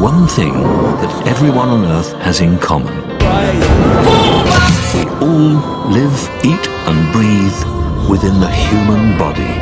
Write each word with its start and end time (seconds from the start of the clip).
one 0.00 0.26
thing 0.26 0.54
that 0.54 1.26
everyone 1.26 1.68
on 1.68 1.84
Earth 1.84 2.12
has 2.22 2.40
in 2.40 2.58
common. 2.58 2.96
We 4.94 5.02
all 5.20 5.60
live, 5.90 6.18
eat, 6.42 6.66
and 6.88 7.12
breathe 7.12 7.60
within 8.08 8.40
the 8.40 8.48
human 8.48 9.18
body. 9.18 9.54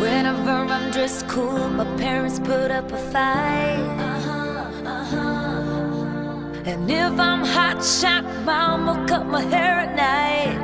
Whenever 0.00 0.50
I'm 0.50 0.90
dressed 0.90 1.28
cool, 1.28 1.68
my 1.68 1.84
parents 1.98 2.38
put 2.38 2.70
up 2.70 2.90
a 2.90 2.96
fight. 3.12 3.76
Uh-huh, 3.98 4.88
uh-huh. 4.88 6.62
And 6.64 6.90
if 6.90 7.20
I'm 7.20 7.44
hot 7.44 7.84
shot, 7.84 8.24
mama 8.46 9.04
cut 9.06 9.26
my 9.26 9.42
hair 9.42 9.80
at 9.84 9.94
night. 9.96 10.56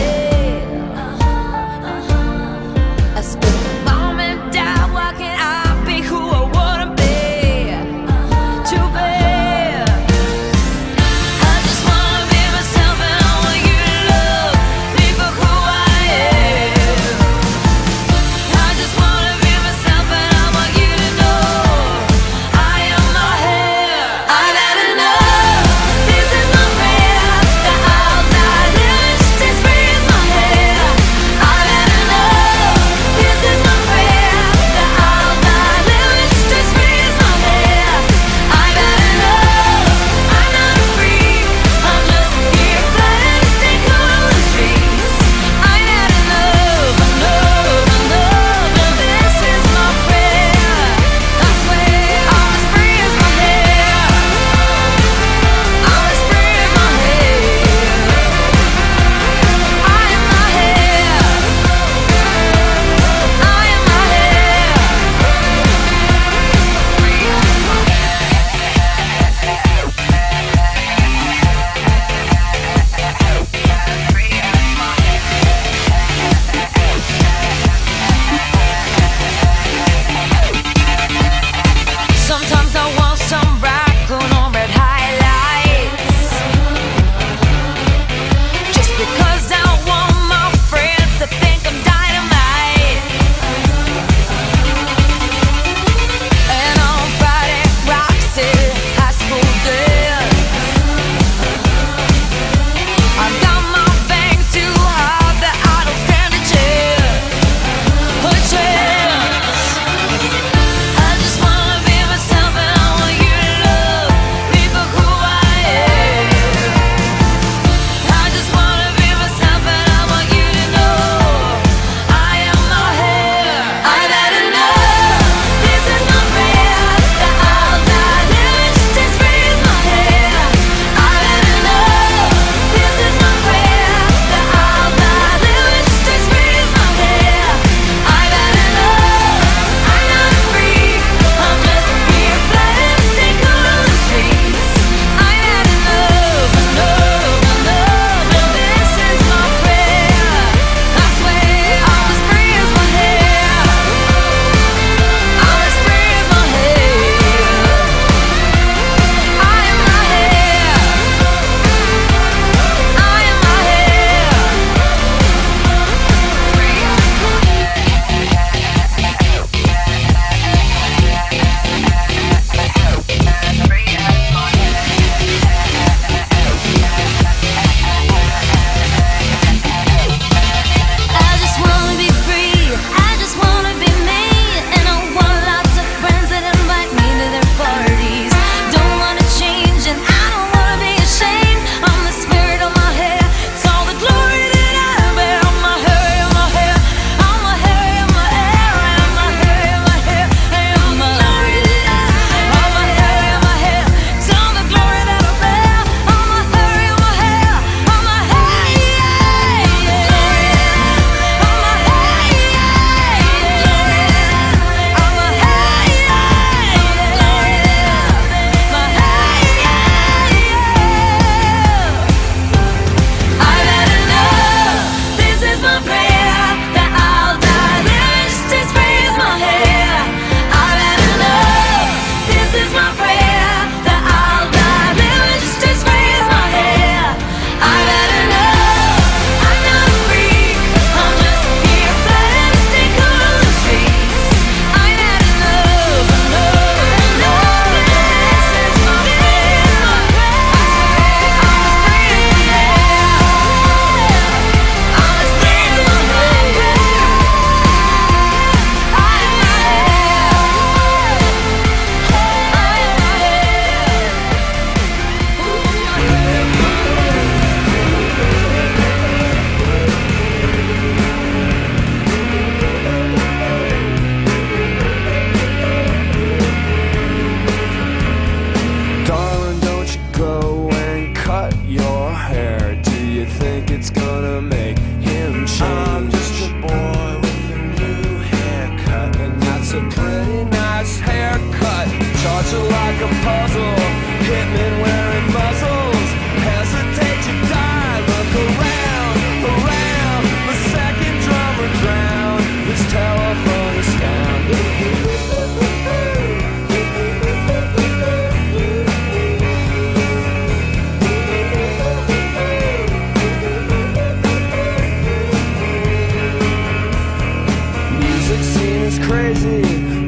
crazy 319.08 319.62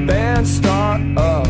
bands 0.05 0.57
start 0.57 1.01
up 1.17 1.47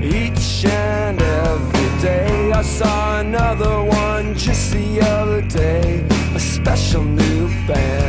each 0.00 0.64
and 0.64 1.20
every 1.20 2.02
day. 2.02 2.52
I 2.52 2.62
saw 2.62 3.20
another 3.20 3.82
one 3.82 4.34
just 4.34 4.72
the 4.72 5.00
other 5.00 5.42
day, 5.42 6.04
a 6.34 6.40
special 6.40 7.02
new 7.02 7.48
band. 7.66 8.05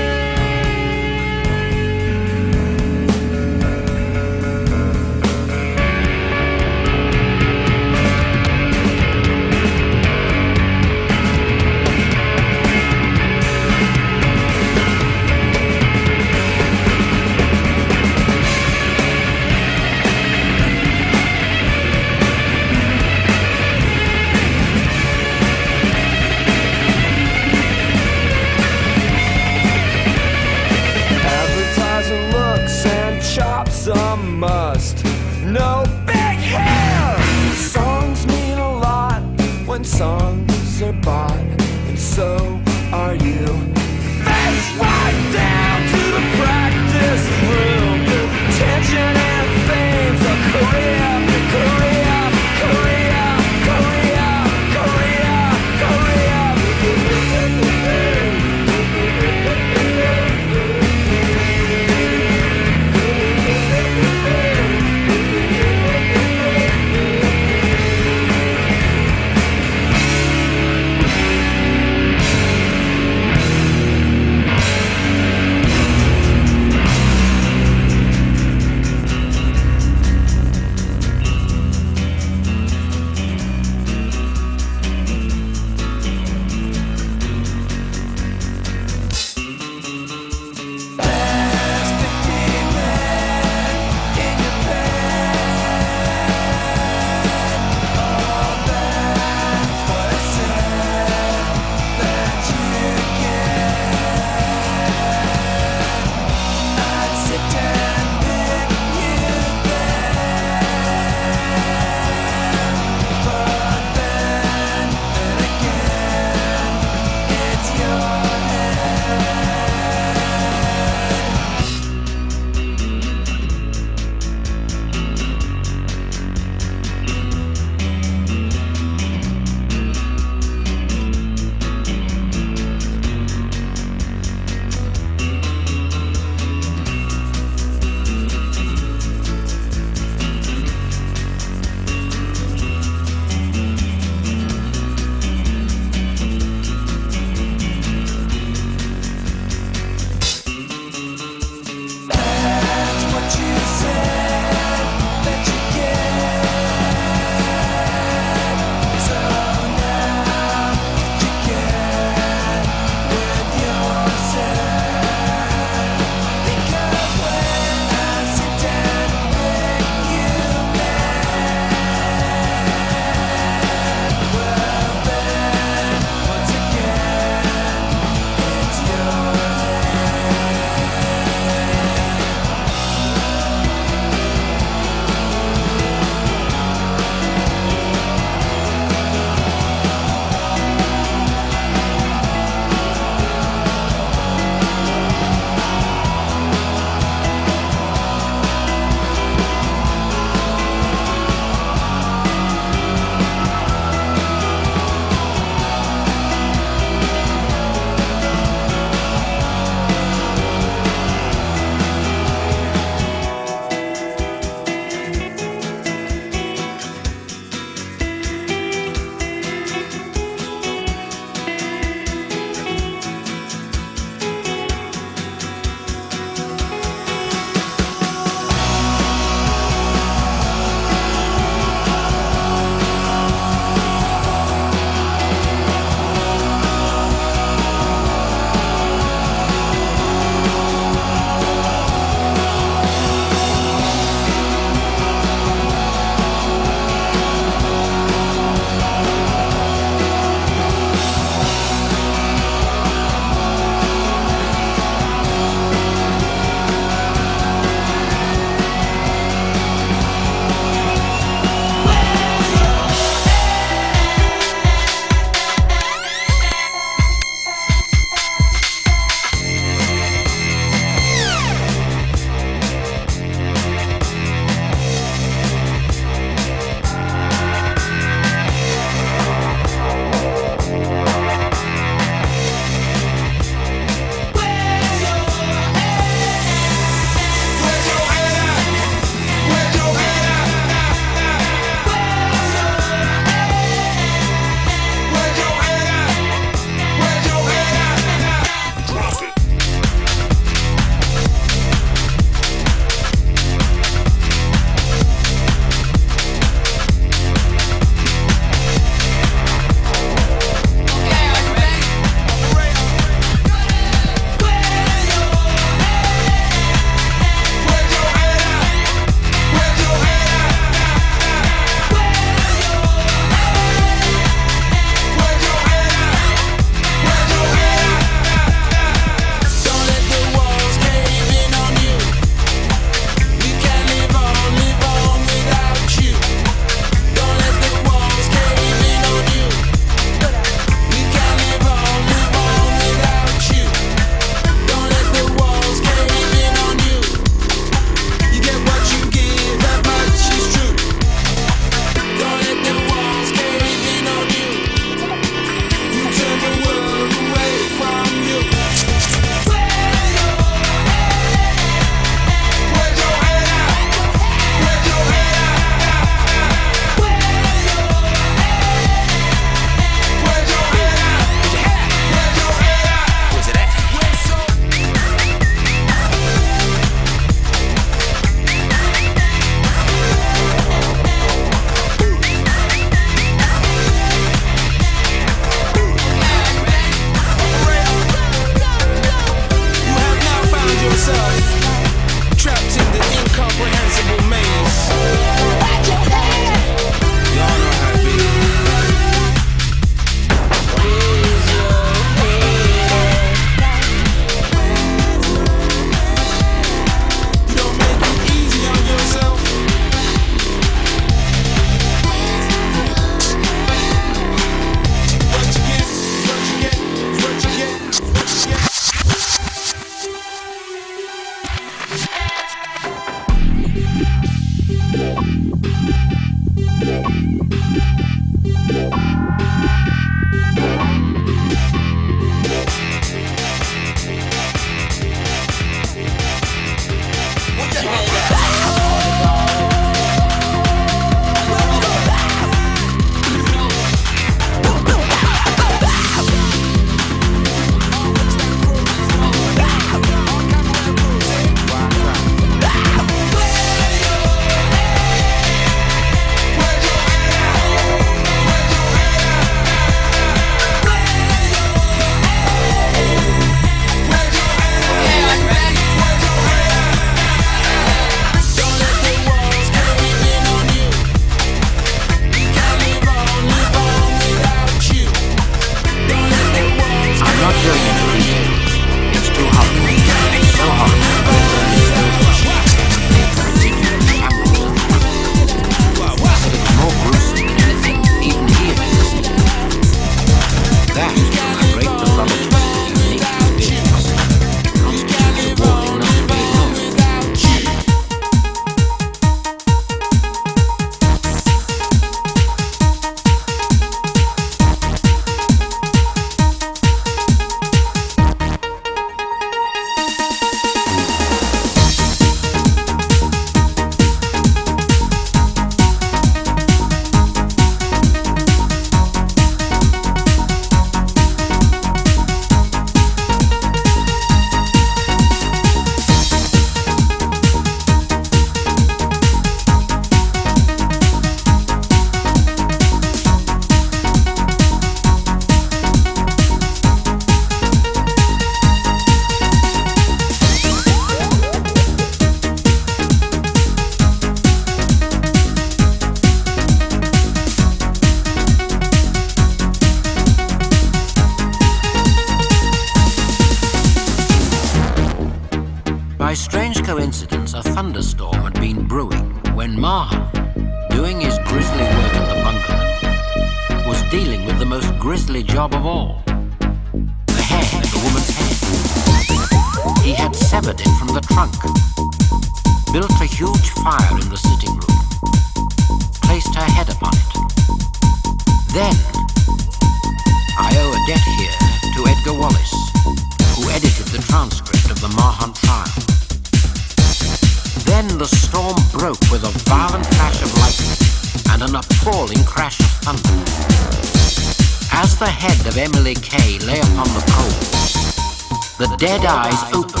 dead 598.98 599.26
eyes 599.26 599.62
open. 599.74 600.00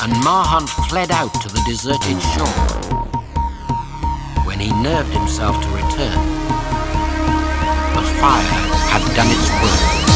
and 0.00 0.12
Marhunt 0.24 0.68
fled 0.88 1.10
out 1.12 1.32
to 1.40 1.48
the 1.48 1.62
deserted 1.64 2.20
shore. 2.34 2.46
When 4.44 4.58
he 4.58 4.70
nerved 4.82 5.12
himself 5.12 5.62
to 5.62 5.68
return, 5.68 6.18
the 7.94 8.02
fire 8.18 8.42
had 8.90 9.14
done 9.14 9.28
its 9.30 9.48
work. 9.62 10.07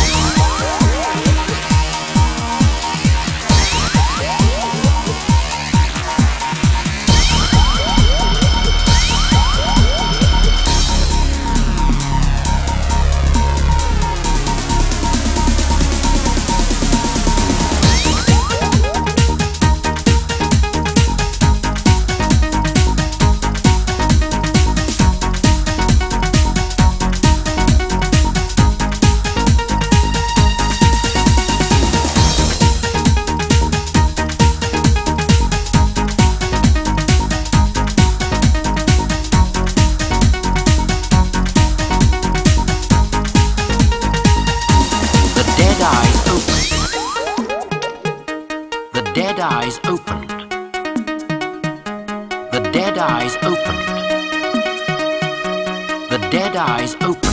eyes 49.43 49.81
opened. 49.85 50.31
The 52.53 52.71
dead 52.73 52.97
eyes 52.97 53.37
opened. 53.43 53.83
The 56.11 56.29
dead 56.31 56.57
eyes 56.57 56.95
opened. 57.01 57.32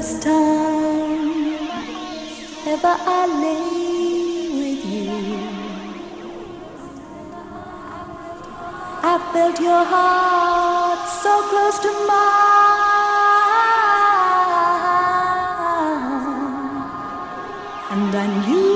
first 0.00 0.22
time 0.22 1.58
ever 2.72 2.96
I 3.16 3.26
lay 3.42 4.48
with 4.60 4.82
you. 4.92 5.10
I 9.12 9.14
felt 9.32 9.60
your 9.60 9.84
heart 9.92 11.00
so 11.22 11.32
close 11.50 11.78
to 11.84 11.90
mine, 12.08 12.40
and 17.90 18.14
I 18.14 18.26
knew. 18.46 18.69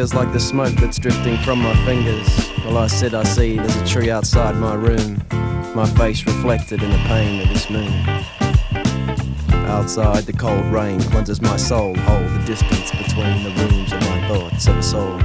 Lingers 0.00 0.14
like 0.14 0.32
the 0.32 0.40
smoke 0.40 0.74
that's 0.76 0.98
drifting 0.98 1.36
from 1.44 1.60
my 1.60 1.74
fingers. 1.84 2.26
Well, 2.64 2.78
I 2.78 2.86
said 2.86 3.12
I 3.12 3.22
see 3.22 3.58
there's 3.58 3.76
a 3.76 3.86
tree 3.86 4.10
outside 4.10 4.56
my 4.56 4.72
room, 4.72 5.22
my 5.74 5.84
face 5.98 6.24
reflected 6.24 6.82
in 6.82 6.90
the 6.90 6.96
pane 7.06 7.42
of 7.42 7.48
this 7.50 7.68
moon. 7.68 7.92
Outside, 9.68 10.24
the 10.24 10.32
cold 10.32 10.64
rain 10.72 11.02
cleanses 11.02 11.42
my 11.42 11.58
soul, 11.58 11.94
hold 11.94 12.24
the 12.30 12.42
distance 12.46 12.90
between 12.92 13.44
the 13.44 13.50
rooms 13.50 13.92
of 13.92 14.00
my 14.00 14.28
thoughts 14.28 14.68
of 14.68 14.78
a 14.78 14.82
soul. 14.82 15.20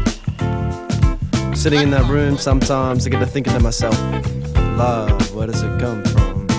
Sitting 1.56 1.80
in 1.80 1.92
that 1.92 2.10
room, 2.10 2.38
sometimes 2.38 3.08
I 3.08 3.12
get 3.12 3.20
to 3.20 3.26
thinking 3.26 3.54
to 3.54 3.62
myself, 3.62 3.98
love, 4.78 5.34
where 5.34 5.48
does 5.48 5.64
it 5.64 5.80
come 5.80 6.04
from? 6.04 6.50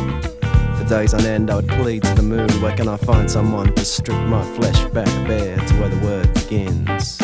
For 0.78 0.86
days 0.88 1.12
on 1.12 1.20
end, 1.26 1.50
I 1.50 1.56
would 1.56 1.68
plead 1.68 2.02
to 2.04 2.14
the 2.14 2.22
moon, 2.22 2.48
where 2.62 2.74
can 2.74 2.88
I 2.88 2.96
find 2.96 3.30
someone 3.30 3.74
to 3.74 3.84
strip 3.84 4.26
my 4.26 4.42
flesh 4.54 4.86
back 4.86 5.04
bare 5.26 5.58
to 5.58 5.74
where 5.74 5.90
the 5.90 5.98
word 5.98 6.32
begins? 6.32 7.18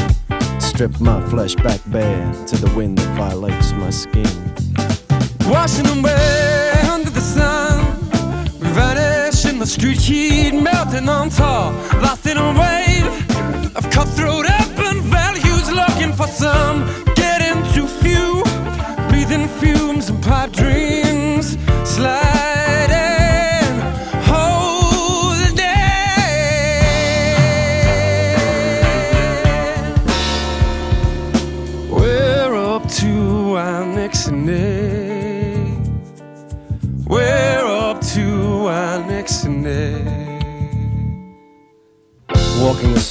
Strip 0.74 1.00
my 1.02 1.20
flesh 1.28 1.54
back 1.54 1.80
bare 1.88 2.32
to 2.46 2.56
the 2.56 2.74
wind 2.74 2.96
that 2.96 3.14
violates 3.14 3.72
my 3.72 3.90
skin. 3.90 4.24
Washing 5.46 5.86
away 5.86 6.72
under 6.90 7.10
the 7.10 7.20
sun. 7.20 7.84
We 8.58 8.68
vanish 8.68 9.44
in 9.44 9.58
the 9.58 9.66
street 9.66 10.00
heat, 10.00 10.52
melting 10.52 11.10
on 11.10 11.28
tar, 11.28 11.74
lost 12.00 12.24
in 12.24 12.38
a 12.38 12.50
wave 12.58 13.76
of 13.76 13.90
cutthroat 13.90 14.46
urban 14.48 15.02
values, 15.02 15.70
looking 15.70 16.14
for 16.14 16.26
some, 16.26 17.04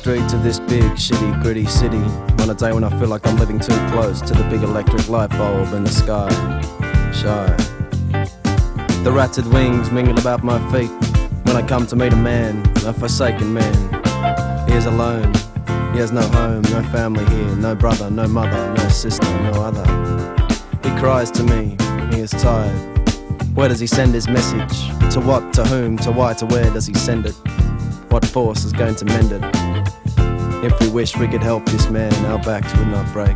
streets 0.01 0.33
of 0.33 0.41
this 0.41 0.59
big, 0.59 0.81
shitty, 0.93 1.43
gritty 1.43 1.63
city 1.67 2.03
on 2.41 2.49
a 2.49 2.55
day 2.55 2.73
when 2.73 2.83
I 2.83 2.89
feel 2.97 3.07
like 3.07 3.27
I'm 3.27 3.37
living 3.37 3.59
too 3.59 3.77
close 3.91 4.19
to 4.21 4.33
the 4.33 4.43
big 4.49 4.63
electric 4.63 5.07
light 5.09 5.29
bulb 5.29 5.73
in 5.73 5.83
the 5.83 5.91
sky. 5.91 6.27
Shy. 7.13 7.45
The 9.03 9.11
ratted 9.11 9.45
wings 9.53 9.91
mingle 9.91 10.17
about 10.17 10.43
my 10.43 10.57
feet 10.71 10.89
when 11.45 11.55
I 11.55 11.61
come 11.67 11.85
to 11.85 11.95
meet 11.95 12.13
a 12.13 12.15
man, 12.15 12.65
a 12.83 12.91
forsaken 12.91 13.53
man. 13.53 14.67
He 14.67 14.73
is 14.73 14.87
alone. 14.87 15.31
He 15.93 15.99
has 15.99 16.11
no 16.11 16.23
home, 16.29 16.63
no 16.63 16.81
family 16.91 17.23
here, 17.25 17.55
no 17.57 17.75
brother, 17.75 18.09
no 18.09 18.27
mother, 18.27 18.73
no 18.73 18.89
sister, 18.89 19.29
no 19.43 19.61
other. 19.61 19.85
He 20.81 20.89
cries 20.99 21.29
to 21.29 21.43
me, 21.43 21.77
he 22.11 22.21
is 22.21 22.31
tired. 22.31 22.75
Where 23.55 23.69
does 23.69 23.79
he 23.79 23.85
send 23.85 24.15
his 24.15 24.27
message? 24.27 24.79
To 25.13 25.19
what, 25.19 25.53
to 25.53 25.63
whom, 25.63 25.97
to 25.97 26.11
why, 26.11 26.33
to 26.33 26.47
where 26.47 26.71
does 26.71 26.87
he 26.87 26.95
send 26.95 27.27
it? 27.27 27.35
What 28.09 28.25
force 28.25 28.63
is 28.63 28.73
going 28.73 28.95
to 28.95 29.05
mend 29.05 29.31
it? 29.33 29.60
If 30.63 30.79
we 30.79 30.89
wished 30.89 31.17
we 31.17 31.27
could 31.27 31.41
help 31.41 31.65
this 31.65 31.89
man, 31.89 32.13
our 32.27 32.37
backs 32.37 32.71
would 32.77 32.87
not 32.87 33.11
break. 33.11 33.35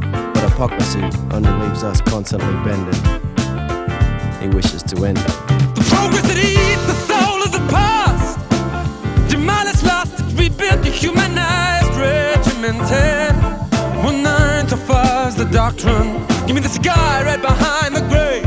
But 0.00 0.50
hypocrisy 0.50 1.04
only 1.30 1.50
leaves 1.64 1.84
us 1.84 2.00
constantly 2.00 2.52
bending. 2.64 3.00
He 4.42 4.48
wishes 4.48 4.82
to 4.82 5.04
end 5.04 5.18
it. 5.18 5.26
The 5.76 5.84
progress 5.88 6.26
that 6.26 6.36
eats 6.36 6.84
the 6.90 6.98
soul 7.06 7.42
of 7.44 7.52
the 7.52 7.64
past. 7.70 8.40
Demolish 9.30 9.84
lost, 9.84 10.20
rebuilt, 10.36 10.82
dehumanized, 10.82 11.94
regimented. 11.94 13.36
One 14.04 14.24
nine 14.24 14.66
to 14.66 14.76
five's 14.76 15.36
the 15.36 15.44
doctrine. 15.44 16.26
Give 16.46 16.56
me 16.56 16.60
the 16.60 16.68
sky 16.68 17.22
right 17.24 17.40
behind 17.40 17.94
the 17.94 18.02
grave. 18.08 18.43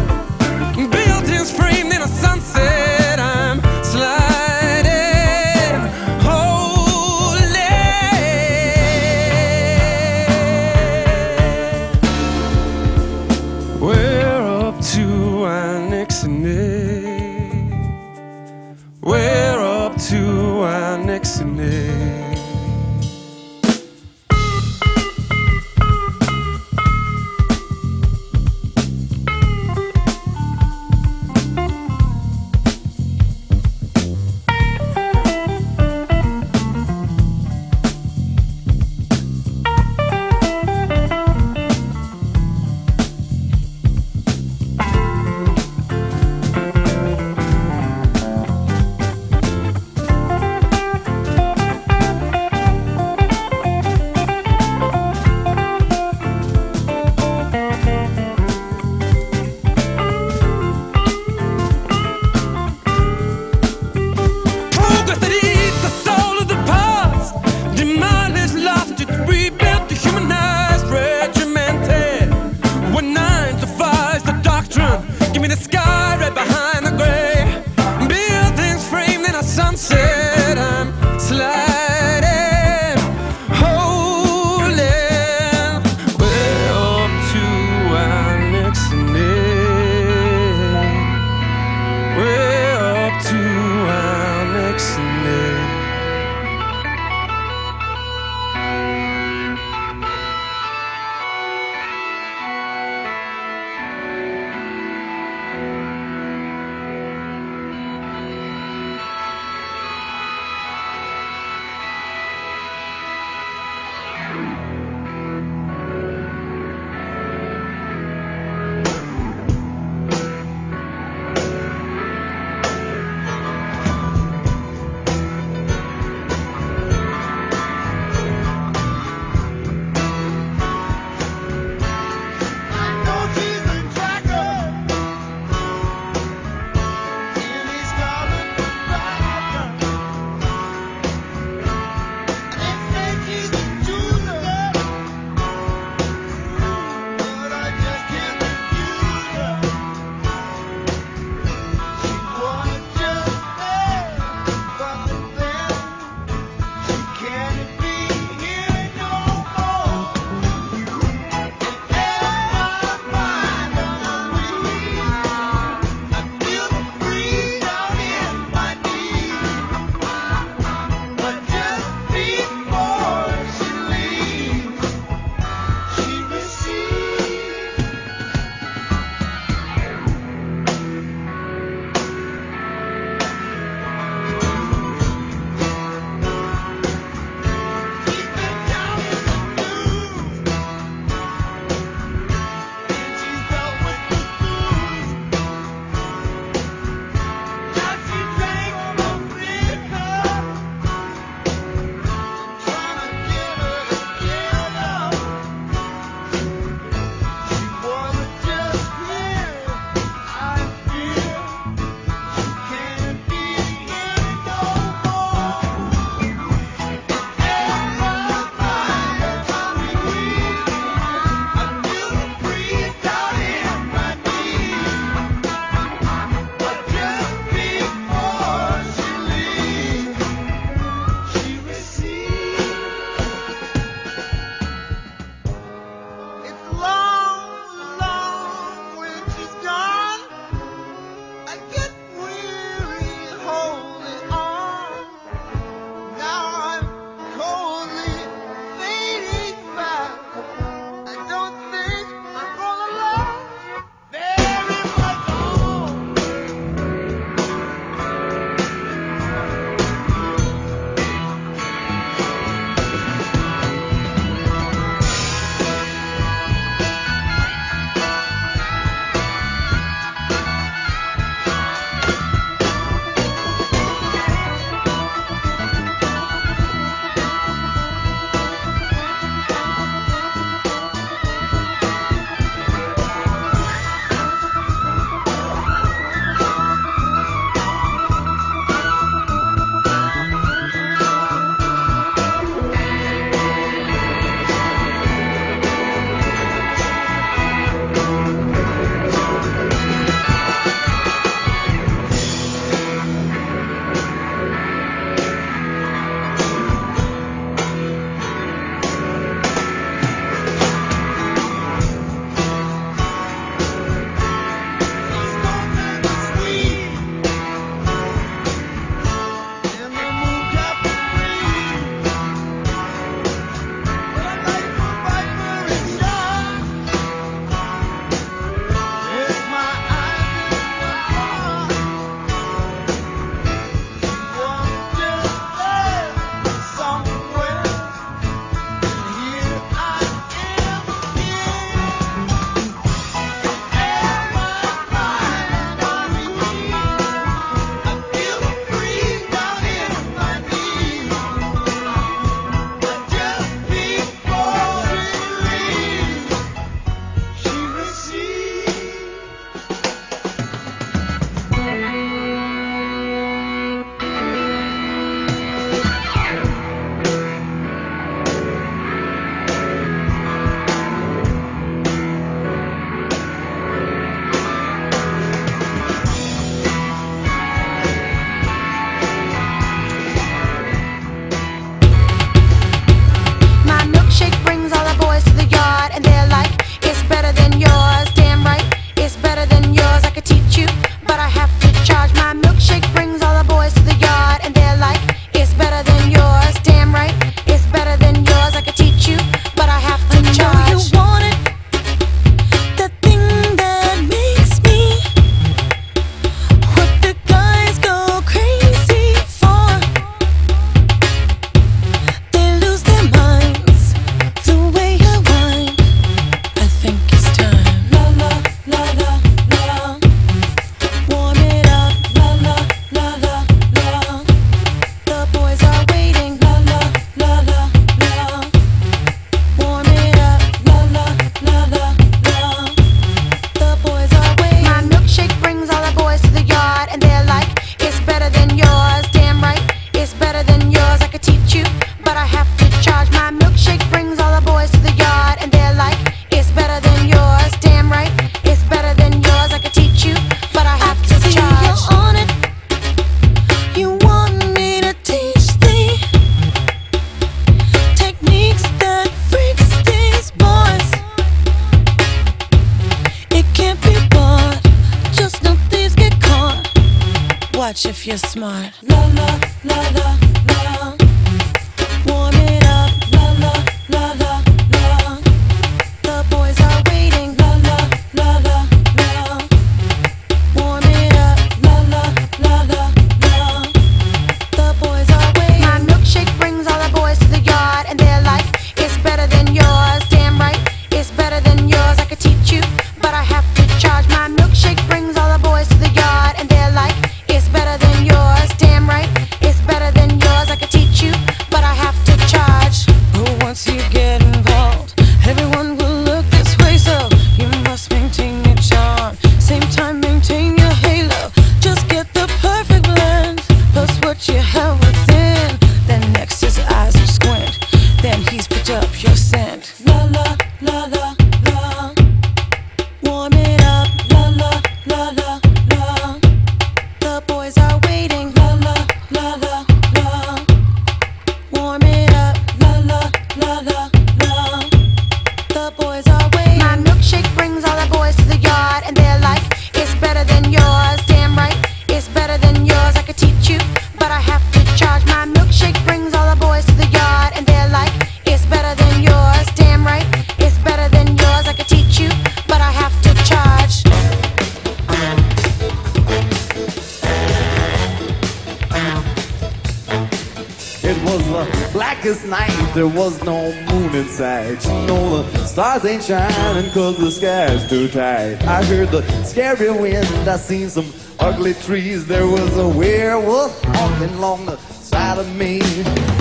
Scary 569.28 569.70
wind, 569.70 570.08
I 570.30 570.38
seen 570.38 570.70
some 570.70 570.92
ugly 571.20 571.54
trees. 571.54 572.06
There 572.08 572.26
was 572.26 572.58
a 572.58 572.68
werewolf 572.68 573.54
walking 573.76 574.14
along 574.16 574.46
the 574.46 574.58
side 574.58 575.20
of 575.20 575.28
me. 575.36 575.60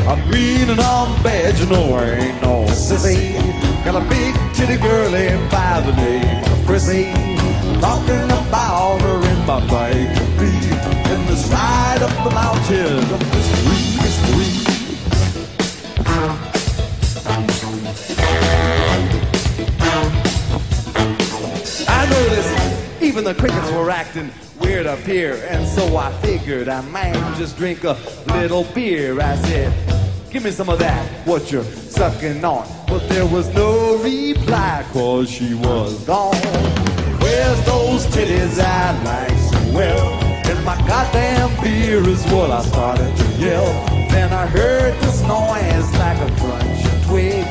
I'm 0.08 0.20
and 0.32 0.80
I'm 0.80 1.22
bad, 1.22 1.56
you 1.58 1.66
know 1.66 1.94
I 1.94 2.04
ain't 2.10 2.42
no 2.42 2.64
sissy. 2.66 3.34
Got 3.84 4.02
a 4.02 4.08
big 4.08 4.34
titty 4.54 4.76
girlie 4.78 5.30
by 5.50 5.80
the 5.86 5.94
name 5.96 6.44
of 6.52 6.66
Prissy. 6.66 7.12
Talking 7.80 8.28
about 8.40 9.00
her 9.02 9.18
in 9.30 9.46
my 9.46 9.60
bike. 9.70 10.16
In 11.12 11.26
this 11.26 11.46
ride 11.48 12.02
up 12.02 12.14
the 12.24 12.30
mountain 12.34 12.98
of 13.14 13.20
mystery, 13.32 13.82
mystery. 14.02 14.66
I 21.88 22.06
noticed 22.10 22.55
even 23.06 23.22
the 23.22 23.34
crickets 23.34 23.70
were 23.70 23.88
acting 23.88 24.32
weird 24.60 24.84
up 24.84 24.98
here, 24.98 25.40
and 25.48 25.64
so 25.68 25.96
I 25.96 26.12
figured 26.22 26.68
I 26.68 26.80
might 26.80 27.14
just 27.36 27.56
drink 27.56 27.84
a 27.84 27.96
little 28.26 28.64
beer. 28.74 29.20
I 29.20 29.36
said, 29.36 29.72
Give 30.28 30.42
me 30.42 30.50
some 30.50 30.68
of 30.68 30.80
that, 30.80 31.08
what 31.24 31.52
you're 31.52 31.62
sucking 31.62 32.44
on. 32.44 32.66
But 32.88 33.08
there 33.08 33.24
was 33.24 33.48
no 33.54 33.96
reply, 34.02 34.84
cause 34.92 35.30
she 35.30 35.54
was 35.54 36.04
gone. 36.04 36.34
Where's 37.22 37.64
those 37.64 38.06
titties 38.06 38.58
I 38.58 39.00
like 39.04 39.38
so 39.38 39.72
well? 39.72 40.12
And 40.50 40.64
my 40.64 40.76
goddamn 40.88 41.62
beer 41.62 42.06
is 42.08 42.24
what 42.32 42.50
I 42.50 42.62
started 42.62 43.16
to 43.16 43.24
yell. 43.38 43.66
Then 44.10 44.32
I 44.32 44.46
heard 44.46 44.94
this 45.00 45.22
noise 45.22 45.92
like 45.94 46.18
a 46.18 46.40
crunching 46.40 47.08
twig. 47.08 47.46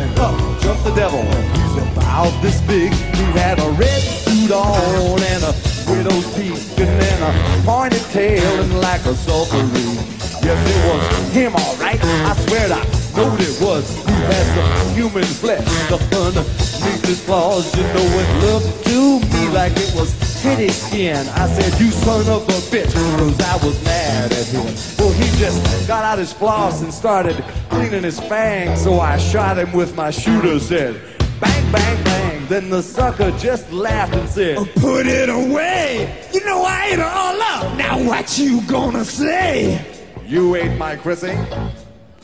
And 0.00 0.18
up 0.18 0.62
jumped 0.62 0.84
the 0.84 0.94
devil. 0.94 1.22
He's 1.22 1.92
about 1.92 2.42
this 2.42 2.60
big. 2.62 2.92
He 2.92 3.22
had 3.38 3.60
a 3.60 3.70
red 3.72 4.23
suit 4.44 4.52
on 4.52 5.22
and 5.22 5.44
a 5.44 5.52
widow's 5.90 6.26
peak 6.34 6.78
and 6.78 7.00
then 7.00 7.22
a 7.22 7.62
pointed 7.64 8.02
tail 8.10 8.60
and 8.60 8.80
like 8.80 9.00
a 9.02 9.14
sulphurine. 9.14 9.96
Yes, 10.42 10.60
it 10.68 10.80
was 10.88 11.32
him, 11.32 11.52
all 11.54 11.76
right. 11.76 11.98
I 12.02 12.34
swear 12.46 12.72
I 12.72 12.84
knowed 13.16 13.40
it 13.40 13.60
was. 13.60 13.88
He 14.04 14.12
had 14.12 14.46
some 14.54 14.94
human 14.94 15.24
flesh 15.24 15.66
stuck 15.86 16.02
underneath 16.12 17.04
his 17.06 17.24
claws. 17.24 17.74
You 17.76 17.82
know, 17.82 18.04
it 18.04 18.44
looked 18.44 18.84
to 18.86 19.20
me 19.20 19.48
like 19.50 19.72
it 19.76 19.94
was 19.94 20.12
titty 20.42 20.68
skin. 20.68 21.26
I 21.28 21.48
said, 21.48 21.80
you 21.80 21.90
son 21.90 22.20
of 22.28 22.46
a 22.48 22.60
bitch, 22.70 22.92
cause 22.92 23.40
I 23.40 23.56
was 23.64 23.82
mad 23.84 24.32
at 24.32 24.46
him. 24.46 24.64
Well, 24.98 25.12
he 25.12 25.24
just 25.38 25.88
got 25.88 26.04
out 26.04 26.18
his 26.18 26.32
floss 26.32 26.82
and 26.82 26.92
started 26.92 27.36
cleaning 27.70 28.02
his 28.02 28.20
fangs. 28.20 28.82
So 28.82 29.00
I 29.00 29.16
shot 29.16 29.58
him 29.58 29.72
with 29.72 29.96
my 29.96 30.10
shooter, 30.10 30.58
said, 30.58 31.00
bang, 31.40 31.72
bang, 31.72 32.04
bang. 32.04 32.23
Then 32.48 32.68
the 32.68 32.82
sucker 32.82 33.30
just 33.38 33.70
laughed 33.72 34.14
and 34.14 34.28
said, 34.28 34.58
oh, 34.58 34.66
Put 34.76 35.06
it 35.06 35.28
away. 35.28 36.26
You 36.32 36.44
know 36.44 36.62
I 36.62 36.86
ate 36.92 36.98
her 36.98 37.04
all 37.04 37.40
up. 37.40 37.78
Now 37.78 38.02
what 38.06 38.38
you 38.38 38.60
gonna 38.66 39.04
say? 39.04 39.84
you 40.26 40.54
ate 40.54 40.76
my 40.78 40.96
Chrissy? 40.96 41.34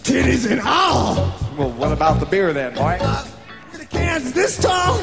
Titties 0.03 0.51
and 0.51 0.61
all. 0.61 1.15
Well, 1.57 1.71
what 1.73 1.93
about 1.93 2.21
the 2.21 2.27
beer 2.27 2.53
then, 2.53 2.75
boy? 2.75 2.99
Uh, 3.01 3.27
the 3.73 3.87
cans 3.87 4.33
this 4.33 4.59
tall. 4.61 5.01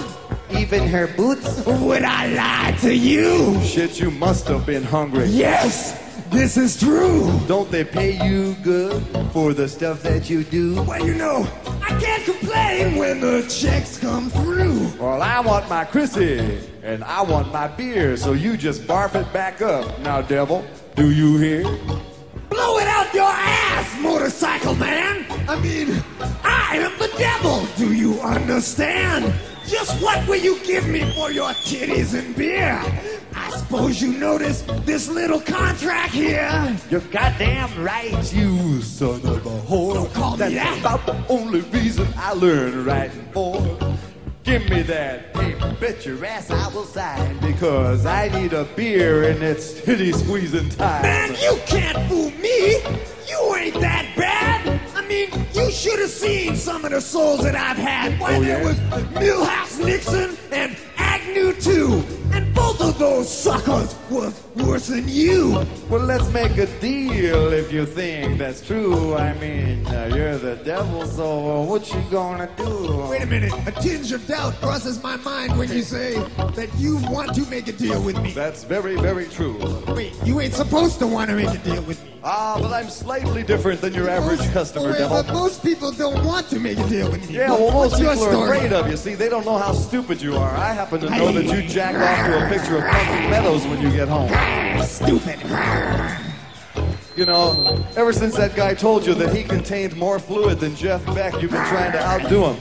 Even 0.51 0.87
her 0.87 1.07
boots? 1.07 1.65
Would 1.65 2.03
I 2.03 2.27
lie 2.27 2.77
to 2.81 2.93
you? 2.95 3.59
Shit, 3.63 3.99
you 3.99 4.09
must 4.11 4.47
have 4.47 4.65
been 4.65 4.83
hungry. 4.83 5.25
Yes, 5.27 6.06
this 6.29 6.57
is 6.57 6.79
true. 6.79 7.39
Don't 7.47 7.69
they 7.71 7.83
pay 7.83 8.11
you 8.27 8.55
good 8.63 9.03
for 9.31 9.53
the 9.53 9.67
stuff 9.67 10.03
that 10.03 10.29
you 10.29 10.43
do? 10.43 10.81
Well, 10.83 11.05
you 11.05 11.15
know, 11.15 11.47
I 11.81 11.99
can't 11.99 12.23
complain 12.23 12.95
when 12.95 13.21
the 13.21 13.47
checks 13.47 13.97
come 13.97 14.29
through. 14.29 14.91
Well, 14.99 15.21
I 15.21 15.39
want 15.39 15.69
my 15.69 15.85
Chrissy, 15.85 16.59
and 16.83 17.03
I 17.03 17.21
want 17.21 17.51
my 17.51 17.67
beer, 17.67 18.17
so 18.17 18.33
you 18.33 18.57
just 18.57 18.83
barf 18.83 19.15
it 19.15 19.31
back 19.33 19.61
up. 19.61 19.99
Now, 20.01 20.21
devil, 20.21 20.65
do 20.95 21.11
you 21.11 21.37
hear? 21.37 21.63
Blow 22.49 22.77
it 22.77 22.87
out 22.87 23.13
your 23.13 23.29
ass, 23.29 24.01
motorcycle 24.01 24.75
man! 24.75 25.25
I 25.49 25.59
mean, 25.59 26.03
I 26.43 26.77
am 26.77 26.97
the 26.99 27.13
devil, 27.17 27.65
do 27.77 27.93
you 27.93 28.19
understand? 28.21 29.33
Just 29.65 30.01
what 30.01 30.25
will 30.27 30.37
you 30.37 30.63
give 30.63 30.87
me 30.87 31.11
for 31.13 31.31
your 31.31 31.49
titties 31.49 32.17
and 32.17 32.35
beer? 32.35 32.81
I 33.39 33.49
suppose 33.51 34.01
you 34.01 34.13
noticed 34.17 34.67
this 34.85 35.07
little 35.07 35.39
contract 35.39 36.13
here. 36.13 36.77
You're 36.89 37.01
goddamn 37.01 37.69
right, 37.83 38.33
you 38.33 38.81
son 38.81 39.21
of 39.25 39.45
a 39.45 39.49
whore. 39.61 39.93
Don't 39.93 40.13
call 40.13 40.31
me 40.31 40.37
That's 40.37 40.53
that. 40.55 40.79
about 40.79 41.05
the 41.05 41.15
only 41.29 41.61
reason 41.61 42.07
I 42.17 42.33
learned 42.33 42.85
writing 42.85 43.27
for. 43.33 43.61
Give 44.43 44.67
me 44.69 44.81
that 44.83 45.33
paper, 45.33 45.75
bet 45.79 46.05
your 46.05 46.23
ass 46.25 46.49
I 46.49 46.67
will 46.69 46.85
sign 46.85 47.37
because 47.39 48.05
I 48.05 48.29
need 48.29 48.53
a 48.53 48.63
beer 48.63 49.29
and 49.29 49.43
it's 49.43 49.73
titty 49.81 50.13
squeezing 50.13 50.69
time. 50.69 51.01
Man, 51.01 51.35
you 51.41 51.59
can't 51.67 51.97
fool 52.09 52.31
me! 52.31 52.77
You 53.29 53.55
ain't 53.55 53.79
that 53.81 54.05
bad! 54.15 54.79
I 54.95 55.05
mean, 55.05 55.29
you 55.53 55.69
should 55.69 55.99
have 55.99 56.09
seen 56.09 56.55
some 56.55 56.85
of 56.85 56.91
the 56.91 57.01
souls 57.01 57.43
that 57.43 57.55
I've 57.55 57.75
had. 57.77 58.17
Why, 58.21 58.37
Oh, 58.37 58.41
there 58.41 58.61
yeah? 58.61 58.65
was 58.67 58.79
Milhous 59.21 59.85
Nixon 59.85 60.37
and 60.53 60.77
Agnew 61.27 61.53
too. 61.53 62.03
And 62.31 62.53
both 62.53 62.79
of 62.81 62.97
those 62.99 63.29
suckers 63.29 63.95
was 64.09 64.41
worse 64.55 64.87
than 64.87 65.07
you. 65.07 65.65
Well, 65.89 66.01
let's 66.01 66.29
make 66.31 66.57
a 66.57 66.67
deal 66.79 67.51
if 67.51 67.71
you 67.71 67.85
think 67.85 68.37
that's 68.37 68.65
true. 68.65 69.15
I 69.15 69.33
mean, 69.33 69.85
uh, 69.87 70.11
you're 70.13 70.37
the 70.37 70.55
devil, 70.57 71.05
so 71.05 71.61
uh, 71.61 71.65
what 71.65 71.91
you 71.93 72.01
gonna 72.09 72.49
do? 72.55 73.07
Wait 73.09 73.23
a 73.23 73.25
minute, 73.25 73.53
a 73.65 73.71
tinge 73.71 74.11
of 74.11 74.25
doubt 74.27 74.53
crosses 74.55 75.01
my 75.03 75.17
mind 75.17 75.57
when 75.57 75.69
you 75.69 75.81
say 75.81 76.15
that 76.37 76.69
you 76.77 76.97
want 77.09 77.33
to 77.35 77.45
make 77.49 77.67
a 77.67 77.73
deal 77.73 78.01
with 78.01 78.21
me. 78.21 78.31
That's 78.31 78.63
very, 78.63 78.95
very 78.95 79.25
true. 79.25 79.57
Wait, 79.87 80.13
you 80.23 80.39
ain't 80.39 80.53
supposed 80.53 80.99
to 80.99 81.07
want 81.07 81.29
to 81.29 81.35
make 81.35 81.49
a 81.49 81.57
deal 81.57 81.83
with 81.83 82.03
me. 82.03 82.16
Ah, 82.29 82.59
but 82.61 82.73
I'm 82.73 82.89
slightly 82.89 83.41
different 83.41 83.79
than 83.79 83.93
your 83.93 84.09
average 84.09 84.39
Most- 84.39 84.51
customer, 84.51 84.91
wait, 84.91 84.97
devil. 84.97 85.23
But 85.23 85.33
most 85.33 85.63
people 85.63 85.93
don't 85.93 86.25
want 86.25 86.49
to 86.49 86.59
make 86.59 86.77
a 86.77 86.85
deal 86.89 87.09
with 87.09 87.25
me. 87.29 87.35
Yeah, 87.35 87.51
well, 87.51 87.71
most 87.71 88.03
what's 88.03 88.19
people 88.19 88.25
are 88.25 88.43
afraid 88.43 88.73
of 88.73 88.89
you. 88.89 88.97
See, 88.97 89.15
they 89.15 89.29
don't 89.29 89.45
know 89.45 89.57
how 89.57 89.71
stupid 89.71 90.21
you 90.21 90.35
are. 90.35 90.51
I 90.51 90.73
happen 90.73 90.99
to 90.99 91.09
know 91.09 91.31
that 91.31 91.45
you 91.45 91.65
jack 91.65 91.95
off 91.95 92.25
to 92.27 92.45
a 92.45 92.49
picture 92.49 92.79
of 92.79 92.83
Pumpkin 92.83 93.29
Meadows 93.29 93.65
when 93.67 93.81
you 93.81 93.89
get 93.91 94.09
home. 94.09 94.29
Stupid. 94.83 95.39
You 97.15 97.25
know, 97.25 97.81
ever 97.95 98.11
since 98.11 98.35
that 98.35 98.57
guy 98.57 98.73
told 98.73 99.05
you 99.05 99.13
that 99.13 99.33
he 99.33 99.41
contained 99.41 99.95
more 99.95 100.19
fluid 100.19 100.59
than 100.59 100.75
Jeff 100.75 101.05
Beck, 101.15 101.41
you've 101.41 101.51
been 101.51 101.65
trying 101.67 101.93
to 101.93 102.05
outdo 102.05 102.43
him. 102.47 102.57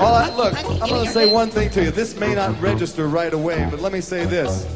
All 0.00 0.14
I, 0.14 0.34
look, 0.36 0.52
I'm 0.82 0.88
going 0.88 1.06
to 1.06 1.12
say 1.12 1.32
one 1.32 1.48
thing 1.48 1.70
to 1.70 1.84
you. 1.84 1.90
This 1.92 2.16
may 2.18 2.34
not 2.34 2.60
register 2.60 3.06
right 3.06 3.32
away, 3.32 3.68
but 3.70 3.80
let 3.80 3.92
me 3.92 4.00
say 4.00 4.24
this. 4.24 4.66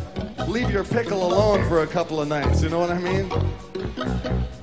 Leave 0.51 0.73
your 0.73 0.83
pickle 0.83 1.25
alone 1.25 1.67
for 1.69 1.85
a 1.85 1.87
couple 1.87 2.21
of 2.21 2.27
nights, 2.27 2.61
you 2.61 2.69
know 2.69 2.81
what 2.81 2.91
I 2.91 2.99
mean? 2.99 3.29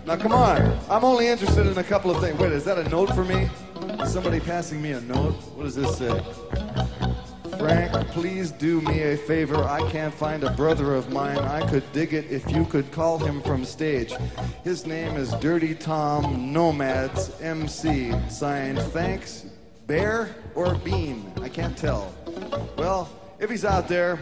Now, 0.05 0.17
come 0.17 0.33
on. 0.33 0.77
I'm 0.89 1.05
only 1.05 1.27
interested 1.27 1.65
in 1.65 1.77
a 1.77 1.83
couple 1.83 2.11
of 2.11 2.21
things. 2.21 2.38
Wait, 2.38 2.51
is 2.51 2.65
that 2.65 2.77
a 2.77 2.89
note 2.89 3.15
for 3.15 3.23
me? 3.23 3.49
Is 4.01 4.11
somebody 4.11 4.41
passing 4.41 4.81
me 4.81 4.91
a 4.91 4.99
note? 4.99 5.35
What 5.55 5.63
does 5.63 5.75
this 5.75 5.97
say? 5.97 6.21
Frank, 7.57 7.93
please 8.09 8.51
do 8.51 8.81
me 8.81 9.01
a 9.03 9.15
favor. 9.15 9.63
I 9.63 9.89
can't 9.89 10.13
find 10.13 10.43
a 10.43 10.51
brother 10.51 10.93
of 10.93 11.09
mine. 11.13 11.38
I 11.38 11.65
could 11.65 11.89
dig 11.93 12.13
it 12.13 12.29
if 12.29 12.51
you 12.51 12.65
could 12.65 12.91
call 12.91 13.17
him 13.17 13.41
from 13.41 13.63
stage. 13.63 14.13
His 14.65 14.85
name 14.85 15.15
is 15.15 15.31
Dirty 15.35 15.73
Tom 15.73 16.51
Nomads 16.51 17.31
MC. 17.39 18.13
Signed, 18.27 18.79
thanks, 18.91 19.45
Bear 19.88 20.35
or 20.53 20.75
Bean? 20.75 21.31
I 21.41 21.47
can't 21.47 21.77
tell. 21.77 22.13
Well, 22.77 23.09
if 23.39 23.49
he's 23.49 23.63
out 23.63 23.88
there, 23.88 24.19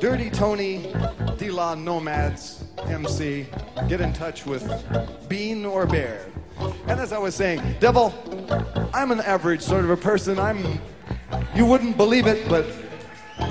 Dirty 0.00 0.28
Tony 0.28 0.92
De 1.38 1.50
La 1.50 1.74
Nomads 1.74 2.64
MC, 2.86 3.46
get 3.88 4.02
in 4.02 4.12
touch 4.12 4.44
with 4.44 4.70
Bean 5.26 5.64
or 5.64 5.86
Bear. 5.86 6.26
And 6.86 7.00
as 7.00 7.14
I 7.14 7.18
was 7.18 7.34
saying, 7.34 7.62
Devil, 7.80 8.14
I'm 8.92 9.10
an 9.10 9.20
average 9.20 9.62
sort 9.62 9.84
of 9.84 9.90
a 9.90 9.96
person. 9.96 10.38
I'm, 10.38 10.80
you 11.54 11.64
wouldn't 11.64 11.96
believe 11.96 12.26
it, 12.26 12.46
but 12.46 12.66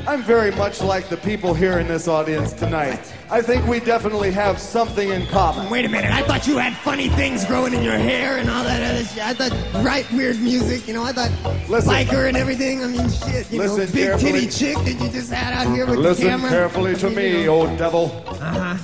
I'm 0.07 0.21
very 0.21 0.51
much 0.51 0.81
like 0.81 1.09
the 1.09 1.17
people 1.17 1.55
here 1.55 1.79
in 1.79 1.87
this 1.87 2.07
audience 2.07 2.53
tonight. 2.53 3.11
I 3.29 3.41
think 3.41 3.65
we 3.65 3.79
definitely 3.79 4.31
have 4.31 4.59
something 4.59 5.09
in 5.09 5.25
common. 5.27 5.69
Wait 5.69 5.83
a 5.83 5.89
minute, 5.89 6.11
I 6.11 6.21
thought 6.21 6.45
you 6.45 6.57
had 6.57 6.73
funny 6.77 7.09
things 7.09 7.43
growing 7.45 7.73
in 7.73 7.81
your 7.81 7.97
hair 7.97 8.37
and 8.37 8.49
all 8.49 8.63
that 8.63 8.83
other 8.83 9.03
shit. 9.03 9.23
I 9.23 9.33
thought 9.33 9.51
right 9.83 10.09
weird 10.11 10.39
music, 10.39 10.87
you 10.87 10.93
know, 10.93 11.03
I 11.03 11.11
thought 11.11 11.31
Listen. 11.67 11.91
biker 11.91 12.27
and 12.27 12.37
everything. 12.37 12.83
I 12.83 12.87
mean, 12.87 13.09
shit, 13.09 13.51
you 13.51 13.59
know, 13.59 13.75
big 13.77 13.91
carefully. 13.91 14.31
titty 14.31 14.47
chick 14.47 14.75
that 14.77 15.01
you 15.01 15.09
just 15.09 15.31
had 15.31 15.53
out 15.53 15.73
here 15.73 15.87
with 15.87 15.97
the 16.03 16.15
camera. 16.15 16.37
Listen 16.37 16.49
carefully 16.49 16.95
to 16.95 17.05
I 17.07 17.09
mean, 17.09 17.17
me, 17.17 17.39
you 17.41 17.45
know. 17.47 17.61
old 17.61 17.77
devil. 17.77 18.23
Uh-huh. 18.27 18.77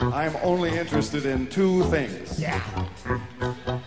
I'm 0.00 0.36
only 0.42 0.76
interested 0.76 1.24
in 1.24 1.46
two 1.46 1.84
things. 1.84 2.38
Yeah. 2.40 2.60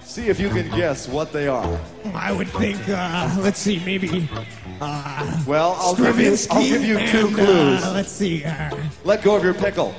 See 0.02 0.28
if 0.28 0.40
you 0.40 0.50
can 0.50 0.70
guess 0.76 1.08
what 1.08 1.32
they 1.34 1.48
are. 1.48 1.80
I 2.14 2.32
would 2.32 2.48
think, 2.50 2.78
uh, 2.88 3.36
let's 3.40 3.60
see, 3.60 3.82
maybe 3.86 4.30
uh, 4.80 5.44
Well, 5.46 5.76
I'll 5.80 5.96
give 5.96 6.20
you, 6.20 6.36
I'll 6.52 6.62
give 6.64 6.84
you 6.84 6.98
two 7.08 7.28
and, 7.28 7.36
clues. 7.36 7.84
Uh, 7.84 7.92
let's 7.94 8.12
see, 8.12 8.44
uh, 8.46 8.76
Let 9.04 9.24
go 9.24 9.36
of 9.36 9.44
your 9.44 9.54
pickle. 9.54 9.93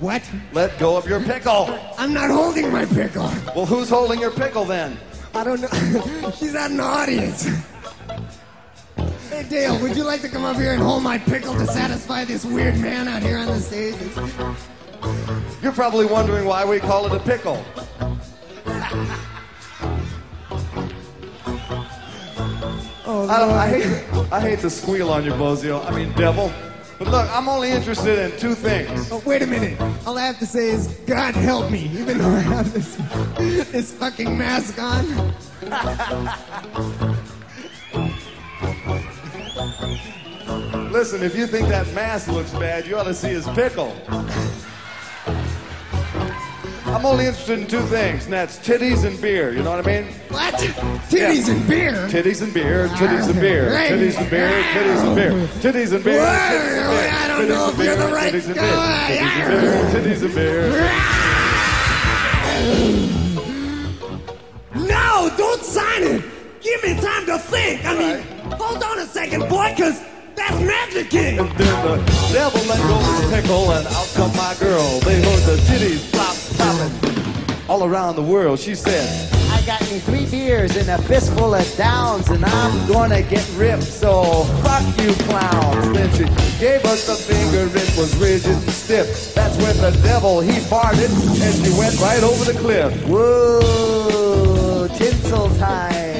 What? 0.00 0.22
Let 0.52 0.78
go 0.78 0.96
of 0.96 1.08
your 1.08 1.20
pickle. 1.20 1.78
I'm 1.98 2.12
not 2.12 2.30
holding 2.30 2.72
my 2.72 2.84
pickle. 2.86 3.30
Well, 3.54 3.66
who's 3.66 3.88
holding 3.88 4.18
your 4.20 4.30
pickle 4.30 4.64
then? 4.64 4.98
I 5.34 5.44
don't 5.44 5.60
know. 5.60 6.30
She's 6.36 6.54
out 6.54 6.70
in 6.70 6.78
the 6.78 6.82
audience. 6.82 7.48
Hey 9.28 9.42
Dale, 9.48 9.80
would 9.80 9.96
you 9.96 10.04
like 10.04 10.20
to 10.20 10.28
come 10.28 10.44
up 10.44 10.56
here 10.56 10.72
and 10.72 10.82
hold 10.82 11.02
my 11.02 11.18
pickle 11.18 11.54
to 11.54 11.66
satisfy 11.66 12.24
this 12.24 12.44
weird 12.44 12.78
man 12.78 13.08
out 13.08 13.22
here 13.22 13.38
on 13.38 13.46
the 13.46 13.60
stage? 13.60 13.96
You're 15.62 15.72
probably 15.72 16.06
wondering 16.06 16.46
why 16.46 16.64
we 16.64 16.78
call 16.78 17.06
it 17.06 17.12
a 17.12 17.18
pickle. 17.18 17.64
Oh, 23.06 23.28
I, 23.28 23.64
I, 23.64 23.68
hate, 23.68 24.32
I 24.32 24.40
hate 24.40 24.60
to 24.60 24.70
squeal 24.70 25.10
on 25.10 25.24
you, 25.24 25.32
Bozzio. 25.32 25.84
I 25.84 25.90
mean, 25.94 26.12
devil. 26.12 26.52
But 26.98 27.08
look, 27.08 27.28
I'm 27.30 27.48
only 27.48 27.70
interested 27.70 28.18
in 28.18 28.38
two 28.38 28.54
things. 28.54 29.10
Oh, 29.10 29.22
wait 29.26 29.42
a 29.42 29.46
minute. 29.46 29.80
All 30.06 30.16
I 30.16 30.26
have 30.26 30.38
to 30.38 30.46
say 30.46 30.70
is, 30.70 30.86
God 31.06 31.34
help 31.34 31.70
me, 31.70 31.90
even 31.98 32.18
though 32.18 32.28
I 32.28 32.40
have 32.40 32.72
this, 32.72 32.96
this 33.70 33.92
fucking 33.92 34.38
mask 34.38 34.78
on. 34.80 35.34
Listen, 40.92 41.22
if 41.24 41.34
you 41.34 41.46
think 41.48 41.68
that 41.68 41.92
mask 41.94 42.28
looks 42.28 42.52
bad, 42.52 42.86
you 42.86 42.96
ought 42.96 43.04
to 43.04 43.14
see 43.14 43.30
his 43.30 43.48
pickle. 43.48 43.96
I'm 46.94 47.04
only 47.04 47.26
interested 47.26 47.58
in 47.58 47.66
two 47.66 47.82
things, 47.86 48.24
and 48.24 48.32
that's 48.32 48.56
titties 48.60 49.04
and 49.04 49.20
beer. 49.20 49.52
You 49.52 49.64
know 49.64 49.70
what 49.70 49.84
I 49.84 50.00
mean? 50.00 50.12
What? 50.28 50.54
Titties 50.54 51.48
and 51.48 51.66
beer? 51.68 51.90
Titties 52.06 52.40
and 52.40 52.54
beer, 52.54 52.86
titties 52.90 53.28
and 53.28 53.40
beer, 53.40 53.68
titties 53.68 54.16
and 54.16 54.30
beer, 54.30 54.62
titties 54.70 55.00
and 55.02 55.02
beer, 55.02 55.02
titties 55.02 55.02
and 55.04 55.16
beer, 55.16 55.32
titties 55.60 55.92
and 55.92 56.04
beer, 56.04 56.20
I 56.22 57.26
don't 57.26 57.48
know 57.48 57.70
if 57.70 57.78
you're 57.78 57.96
the 57.96 58.12
right 58.14 58.32
titties 58.32 58.46
and 58.46 58.54
beer, 58.54 58.62
guy. 58.62 59.16
titties 59.90 60.22
and 60.22 60.34
beer, 60.34 60.70
titties 60.70 60.84
and 64.76 64.78
beer. 64.78 64.86
No, 64.86 65.30
don't 65.36 65.64
sign 65.64 66.02
it. 66.04 66.22
Give 66.60 66.80
me 66.84 66.94
time 67.00 67.26
to 67.26 67.38
think. 67.38 67.84
I 67.84 67.98
mean, 67.98 68.22
hold 68.52 68.84
on 68.84 69.00
a 69.00 69.06
second, 69.06 69.48
boy, 69.48 69.74
because 69.76 70.00
that's 70.48 70.60
Magic. 70.60 71.14
And 71.14 71.38
then 71.38 71.86
the 71.86 71.96
devil 72.32 72.60
let 72.66 72.78
go 72.78 72.96
of 72.96 73.22
his 73.22 73.30
pickle, 73.30 73.70
and 73.72 73.86
out 73.86 74.12
come 74.14 74.34
my 74.36 74.54
girl. 74.58 75.00
They 75.00 75.22
heard 75.22 75.42
the 75.44 75.56
titties 75.68 76.00
flop, 76.10 76.34
flopping 76.34 77.68
all 77.68 77.84
around 77.84 78.16
the 78.16 78.22
world. 78.22 78.58
She 78.58 78.74
said, 78.74 79.30
I 79.50 79.64
got 79.64 79.80
me 79.90 79.98
three 79.98 80.26
beers 80.26 80.76
and 80.76 80.88
a 80.90 80.98
fistful 81.02 81.54
of 81.54 81.76
downs, 81.76 82.28
and 82.28 82.44
I'm 82.44 82.88
gonna 82.88 83.22
get 83.22 83.48
ripped, 83.56 83.84
so 83.84 84.44
fuck 84.62 84.82
you 84.98 85.12
clowns. 85.24 85.92
Then 85.92 86.10
she 86.12 86.24
gave 86.58 86.84
us 86.84 87.06
the 87.06 87.14
finger, 87.14 87.66
it 87.66 87.96
was 87.96 88.14
rigid 88.16 88.52
and 88.52 88.70
stiff. 88.70 89.34
That's 89.34 89.56
when 89.58 89.76
the 89.78 89.98
devil, 90.02 90.40
he 90.40 90.52
farted, 90.52 91.10
and 91.42 91.64
she 91.64 91.72
went 91.78 91.98
right 92.00 92.22
over 92.22 92.52
the 92.52 92.58
cliff. 92.58 92.92
Whoa, 93.06 94.88
tinsel 94.88 95.48
time. 95.56 96.13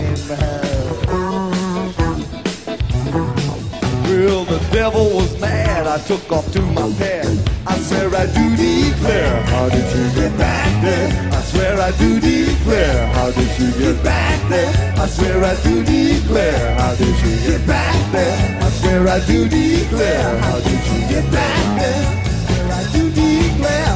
Well, 4.25 4.47
the 4.47 4.59
devil 4.72 5.11
was 5.11 5.39
mad. 5.39 5.87
I 5.87 5.99
took 5.99 6.33
off 6.33 6.51
to 6.53 6.62
my 6.62 6.91
pad. 6.97 7.27
I 7.66 7.77
swear 7.77 8.09
I 8.09 8.25
do 8.25 8.57
declare. 8.57 9.43
How 9.53 9.68
did 9.68 9.85
you 9.95 10.05
get 10.18 10.39
back 10.39 10.83
there? 10.83 11.31
I 11.31 11.41
swear 11.43 11.79
I 11.79 11.91
do 11.99 12.18
declare. 12.20 13.07
How 13.12 13.31
did 13.33 13.53
you 13.61 13.70
get 13.79 14.03
back 14.03 14.49
there? 14.49 14.95
I 14.97 15.07
swear 15.09 15.45
I 15.45 15.55
do 15.62 15.85
declare. 15.85 16.75
How 16.81 16.95
did 16.95 17.16
you 17.20 17.37
get 17.47 17.66
back 17.66 18.12
there? 18.12 18.62
I 18.62 18.70
swear 18.70 19.07
I 19.09 19.20
do 19.27 19.47
declare. 19.47 20.39
How 20.41 20.59
did 20.61 20.83
you 20.89 21.01
get 21.07 21.31
back 21.31 21.81
there? 21.83 21.99
I 22.25 22.41
swear 22.49 22.72
I 22.72 22.89
do 22.93 23.11
declare. 23.11 23.95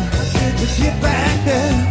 Get 0.78 1.00
back 1.02 1.44
there? 1.44 1.88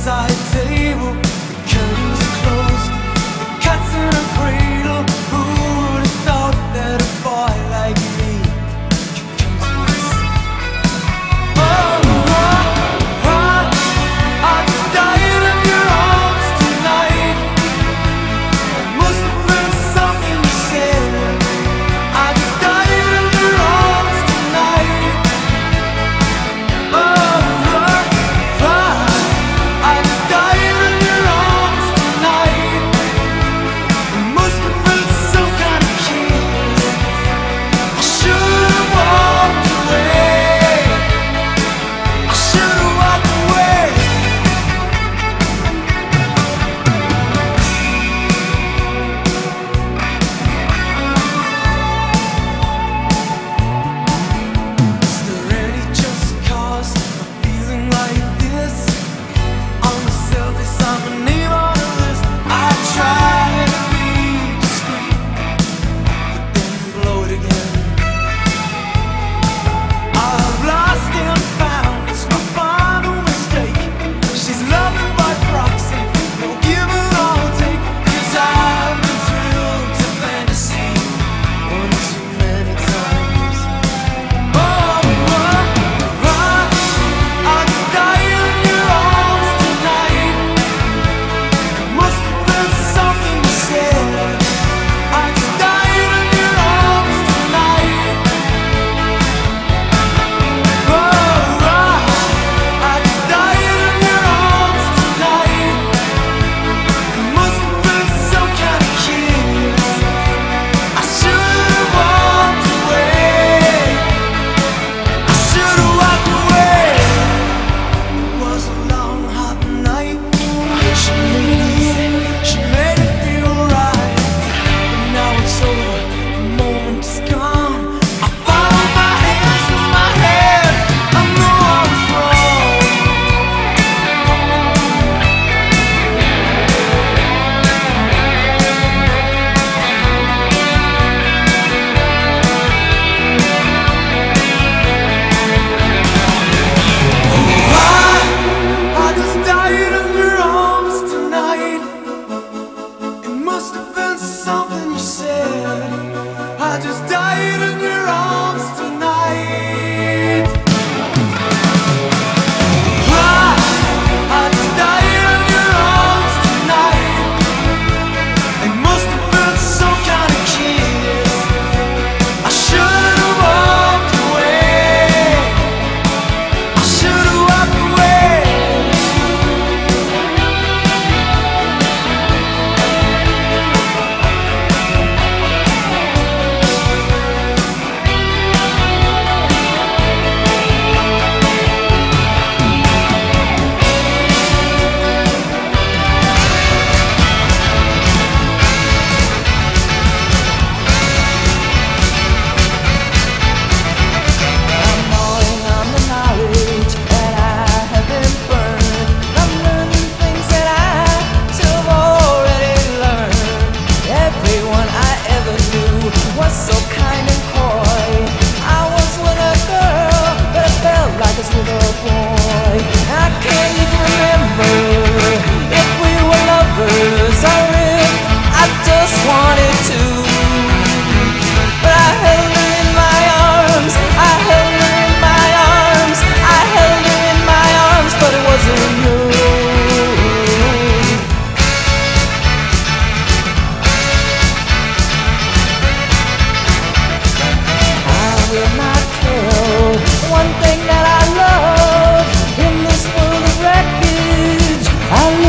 Bedside 0.03 0.40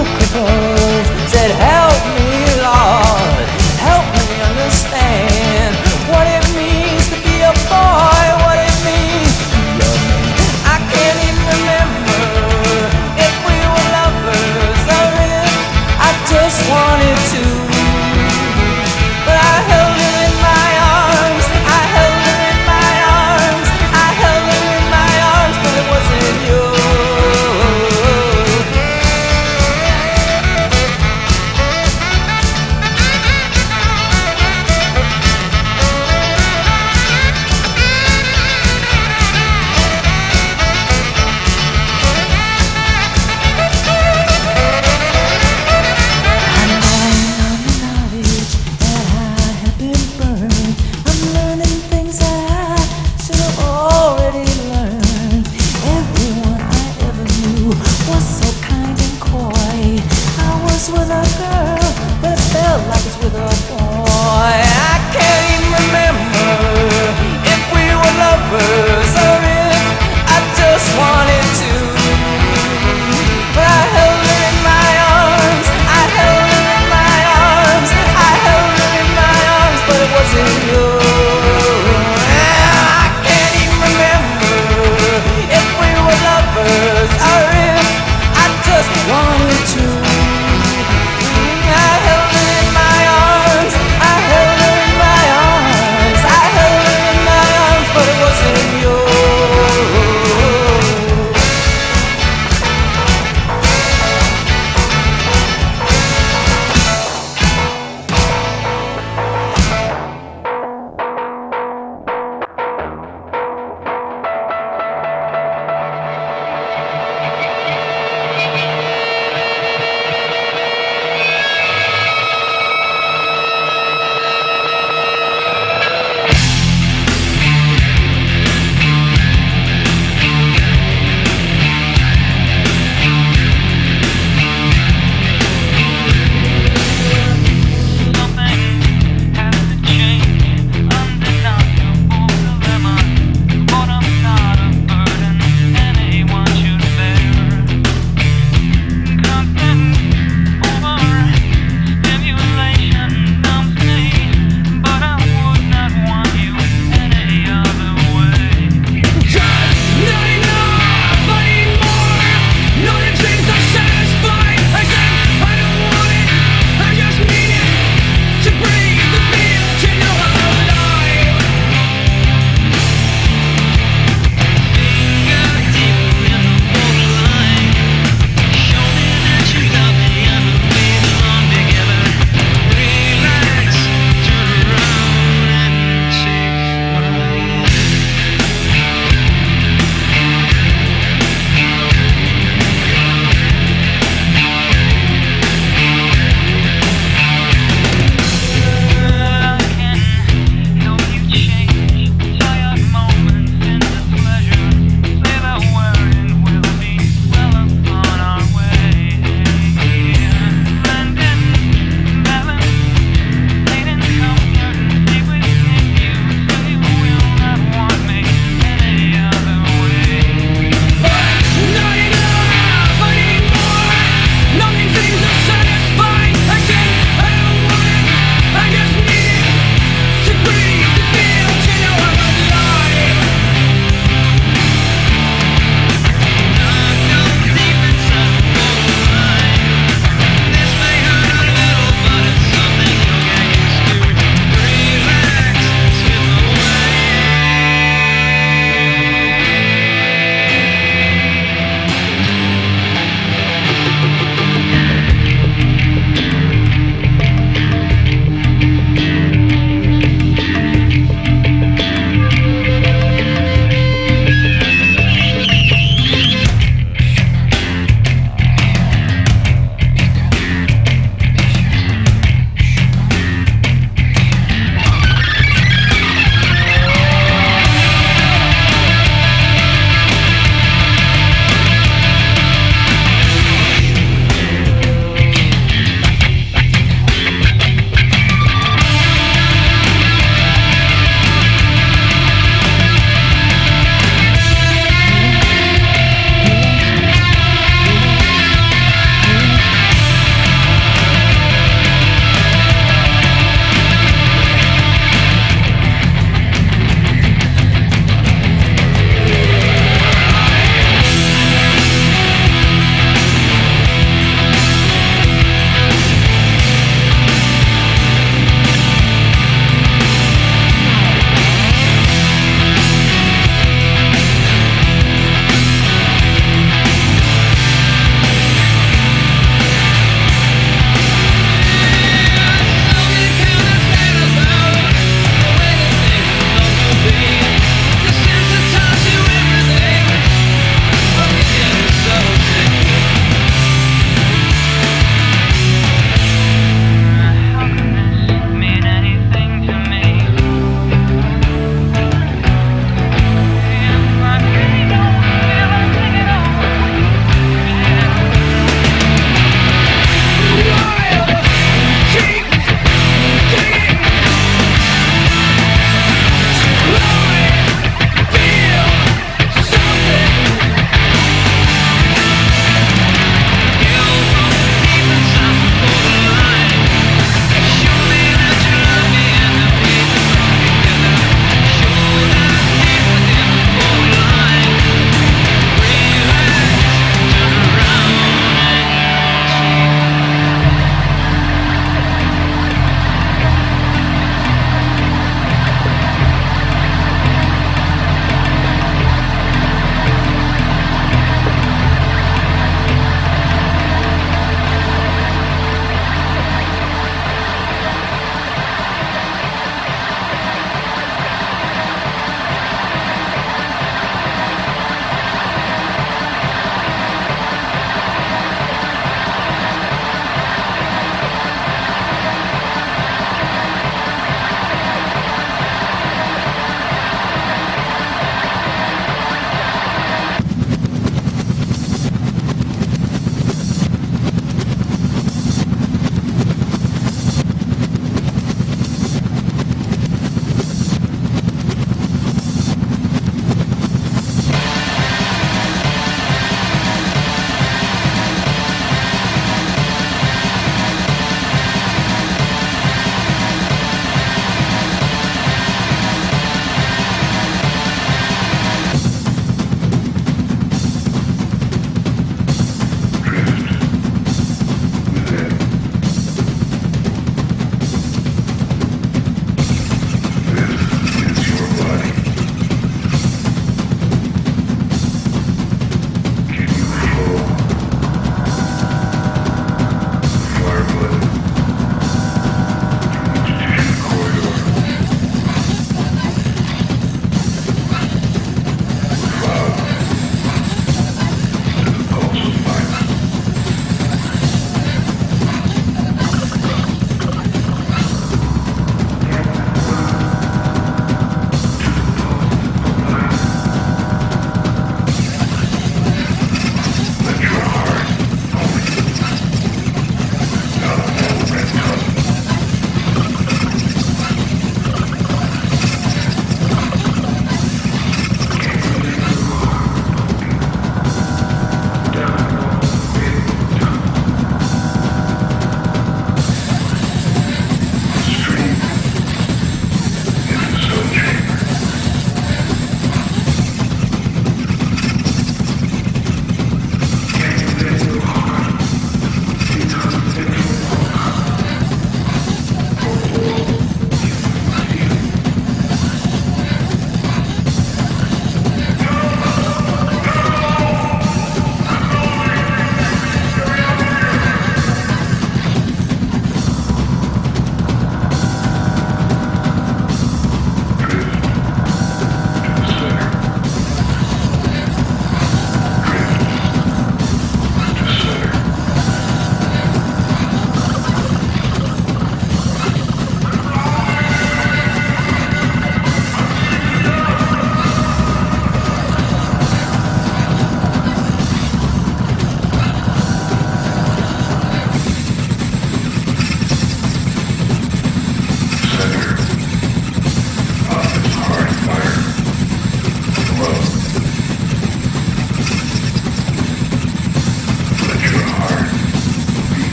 Oh, 0.00 0.67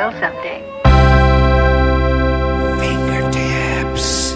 will 0.00 0.12
someday. 0.12 0.64
Fingertips. 2.80 4.34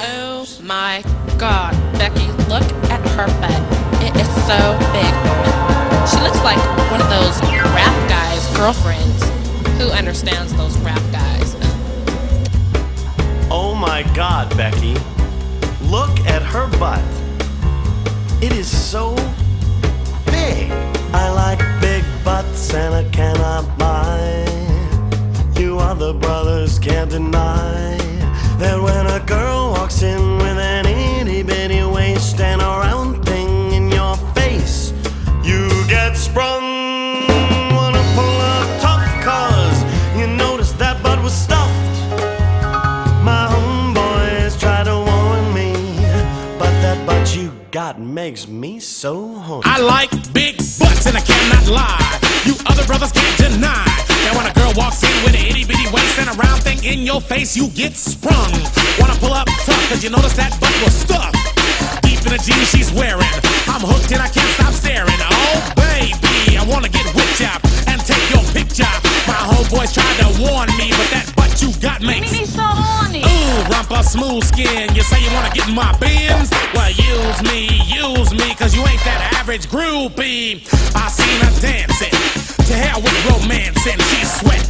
Oh 0.00 0.46
my 0.62 1.04
god, 1.36 1.74
Becky, 1.98 2.28
look 2.48 2.64
at 2.88 3.06
her 3.10 3.26
butt. 3.40 3.60
It 4.02 4.16
is 4.16 4.28
so 4.48 4.58
big. 4.96 5.12
She 6.08 6.18
looks 6.22 6.42
like 6.42 6.58
one 6.90 7.02
of 7.02 7.10
those 7.10 7.38
rap 7.74 8.08
guys' 8.08 8.46
girlfriends. 8.56 9.22
Who 9.78 9.90
understands 9.90 10.54
those 10.54 10.78
rap 10.78 11.02
guys? 11.12 11.54
Oh 13.50 13.74
my 13.78 14.02
god, 14.14 14.48
Becky. 14.56 14.94
Look 15.82 16.20
at 16.20 16.40
her 16.40 16.66
butt. 16.78 17.02
It 18.42 18.52
is 18.52 18.66
so 18.68 19.14
big. 19.14 19.24
I 19.24 19.26
like 19.28 19.47
big 22.28 22.54
Santa 22.54 23.08
cannot 23.10 23.64
lie. 23.78 24.44
You 25.58 25.78
other 25.78 26.12
brothers 26.12 26.78
can't 26.78 27.10
deny 27.10 27.96
that 28.60 28.76
when 28.84 29.06
a 29.06 29.20
girl 29.24 29.70
walks 29.70 30.02
in 30.02 30.20
with 30.36 30.58
an 30.58 30.87
makes 48.28 48.46
me 48.46 48.78
so 48.78 49.26
horny. 49.40 49.62
I 49.64 49.80
like 49.80 50.10
big 50.34 50.58
butts 50.76 51.08
and 51.08 51.16
I 51.16 51.24
cannot 51.24 51.64
lie. 51.72 52.12
You 52.44 52.60
other 52.68 52.84
brothers 52.84 53.10
can't 53.10 53.38
deny. 53.40 53.88
that 54.28 54.36
when 54.36 54.44
a 54.44 54.52
girl 54.52 54.68
walks 54.76 55.00
in 55.00 55.16
with 55.24 55.32
an 55.32 55.48
itty 55.48 55.64
bitty 55.64 55.88
waist 55.88 56.20
and 56.20 56.28
a 56.28 56.36
round 56.36 56.60
thing 56.60 56.76
in 56.84 57.08
your 57.08 57.22
face, 57.22 57.56
you 57.56 57.72
get 57.72 57.96
sprung. 57.96 58.52
Wanna 59.00 59.16
pull 59.16 59.32
up 59.32 59.48
tough, 59.64 59.80
cause 59.88 60.04
you 60.04 60.10
notice 60.12 60.36
that 60.36 60.52
butt 60.60 60.76
was 60.84 60.92
stuffed. 60.92 61.40
Deep 62.04 62.20
in 62.28 62.36
the 62.36 62.40
jeans 62.44 62.68
she's 62.68 62.92
wearing. 62.92 63.32
I'm 63.64 63.80
hooked 63.80 64.12
and 64.12 64.20
I 64.20 64.28
can't 64.28 64.52
stop 64.60 64.76
staring. 64.76 65.20
Oh, 65.24 65.56
baby, 65.80 66.60
I 66.60 66.68
wanna 66.68 66.92
get 66.92 67.08
whipped 67.16 67.40
and 67.40 67.87
take 68.08 68.30
your 68.32 68.44
picture. 68.56 68.88
My 69.28 69.36
homeboys 69.52 69.92
tried 69.92 70.16
to 70.24 70.28
warn 70.40 70.72
me, 70.80 70.88
but 70.96 71.08
that 71.12 71.28
butt 71.36 71.60
you 71.60 71.68
got 71.76 72.00
makes 72.00 72.32
me 72.32 72.48
so 72.48 72.64
horny. 72.64 73.20
Ooh, 73.20 73.68
rumpa 73.68 74.00
smooth 74.00 74.40
skin. 74.48 74.88
You 74.96 75.04
say 75.04 75.20
you 75.20 75.28
wanna 75.36 75.52
get 75.52 75.68
in 75.68 75.76
my 75.76 75.92
bins? 76.00 76.48
Well, 76.72 76.88
use 76.88 77.40
me, 77.44 77.68
use 77.84 78.32
me, 78.32 78.56
cause 78.56 78.72
you 78.72 78.80
ain't 78.88 79.04
that 79.04 79.36
average 79.36 79.68
groupie. 79.68 80.64
I 80.96 81.04
seen 81.12 81.36
her 81.44 81.52
dancing. 81.60 82.16
To 82.64 82.74
hell 82.74 83.00
with 83.04 83.12
romance, 83.28 83.84
and 83.84 84.00
she's 84.08 84.32
sweat, 84.40 84.64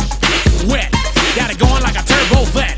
wet. 0.67 0.91
Got 1.39 1.55
it 1.55 1.59
going 1.63 1.83
like 1.87 1.95
a 1.95 2.03
turbo 2.03 2.43
vet. 2.51 2.75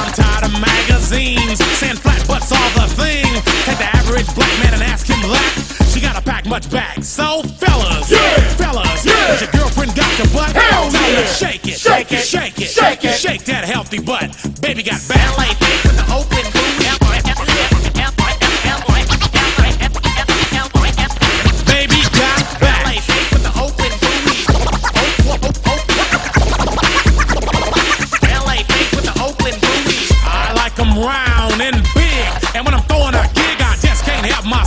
I'm 0.00 0.08
tired 0.16 0.48
of 0.48 0.52
magazines, 0.56 1.60
saying 1.76 2.00
flat 2.00 2.24
butts 2.24 2.48
all 2.52 2.70
the 2.80 2.88
thing. 2.96 3.28
Take 3.68 3.76
the 3.76 3.88
average 3.92 4.28
black 4.32 4.52
man 4.64 4.72
and 4.72 4.82
ask 4.88 5.04
him 5.04 5.20
that. 5.20 5.52
She 5.92 6.00
gotta 6.00 6.20
pack 6.24 6.46
much 6.46 6.70
back. 6.70 7.02
So, 7.04 7.42
fellas, 7.60 8.08
fellas, 8.56 9.04
has 9.04 9.40
your 9.40 9.50
girlfriend 9.52 9.97
the 10.18 10.28
butt? 10.34 10.50
Hell 10.54 10.90
yeah. 10.92 11.24
shake 11.26 11.66
it, 11.66 11.78
Shake 11.78 12.10
it. 12.12 12.24
shake 12.24 12.58
it, 12.60 12.68
Shake 12.68 13.04
it. 13.04 13.14
shake 13.14 13.44
that 13.44 13.64
healthy 13.64 14.00
butt. 14.00 14.30
Baby 14.60 14.82
got 14.82 15.00
ballet 15.08 15.54
feet 15.54 15.82
with 15.84 15.96
the 15.96 16.12
open 16.12 16.57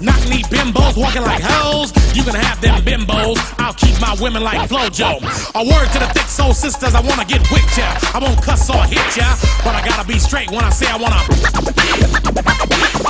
Knock 0.00 0.22
knee 0.28 0.42
bimbos 0.46 0.96
walking 0.96 1.22
like 1.22 1.42
hoes. 1.42 1.90
You 2.14 2.22
can 2.22 2.34
have 2.34 2.60
them 2.60 2.78
bimbos. 2.86 3.38
I'll 3.58 3.74
keep 3.74 3.98
my 4.00 4.14
women 4.20 4.44
like 4.44 4.70
Flojo. 4.70 5.18
A 5.58 5.62
word 5.66 5.90
to 5.90 5.98
the 5.98 6.06
thick 6.14 6.30
soul 6.30 6.54
sisters, 6.54 6.94
I 6.94 7.00
wanna 7.00 7.24
get 7.24 7.42
with 7.50 7.66
ya. 7.76 7.98
I 8.14 8.18
won't 8.22 8.40
cuss 8.40 8.70
or 8.70 8.84
hit 8.86 9.16
ya, 9.16 9.26
but 9.64 9.74
I 9.74 9.82
gotta 9.82 10.06
be 10.06 10.18
straight 10.18 10.50
when 10.50 10.62
I 10.62 10.70
say 10.70 10.86
I 10.86 10.96
wanna. 10.96 11.18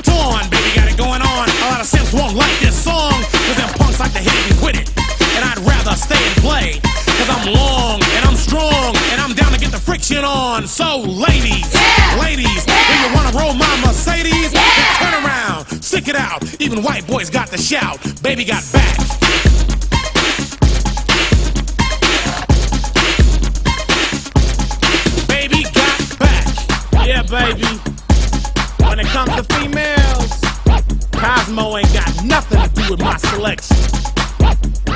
Torn, 0.01 0.49
baby, 0.49 0.71
got 0.73 0.89
it 0.89 0.97
going 0.97 1.21
on. 1.21 1.45
A 1.49 1.67
lot 1.69 1.81
of 1.81 1.87
simps 1.87 2.13
won't 2.15 2.35
like 2.35 2.59
this 2.61 2.77
song, 2.77 3.13
cause 3.13 3.57
them 3.61 3.69
punks 3.77 4.01
like 4.01 4.13
to 4.13 4.21
hit 4.25 4.33
it 4.33 4.51
and 4.51 4.59
quit 4.59 4.77
it. 4.81 4.89
And 5.37 5.45
I'd 5.45 5.61
rather 5.61 5.93
stay 5.93 6.17
and 6.17 6.37
play, 6.41 6.81
cause 7.19 7.29
I'm 7.29 7.53
long 7.53 8.01
and 8.15 8.25
I'm 8.25 8.37
strong, 8.37 8.95
and 9.11 9.21
I'm 9.21 9.35
down 9.35 9.53
to 9.53 9.59
get 9.59 9.73
the 9.73 9.81
friction 9.81 10.25
on. 10.25 10.67
So, 10.67 10.99
ladies, 11.01 11.67
ladies, 12.19 12.65
if 12.67 13.01
you 13.03 13.15
wanna 13.15 13.37
roll 13.37 13.55
my 13.55 13.75
Mercedes, 13.85 14.53
then 14.53 14.95
turn 15.03 15.15
around, 15.25 15.83
stick 15.83 16.09
it 16.09 16.15
out. 16.17 16.43
Even 16.61 16.83
white 16.83 17.07
boys 17.07 17.29
got 17.31 17.49
the 17.49 17.59
shout. 17.59 17.99
Baby 18.23 18.45
got 18.45 18.63
back. 18.73 18.97
Baby 25.27 25.65
got 25.75 26.19
back. 26.19 26.47
Yeah, 27.07 27.23
baby. 27.23 27.67
When 28.87 29.01
it 29.01 29.07
comes 29.07 29.35
to 29.35 29.43
females, 29.55 30.41
Cosmo 31.13 31.77
ain't 31.77 31.93
got 31.93 32.25
nothing 32.25 32.63
to 32.63 32.69
do 32.69 32.91
with 32.93 33.01
my 33.01 33.17
selection. 33.17 33.98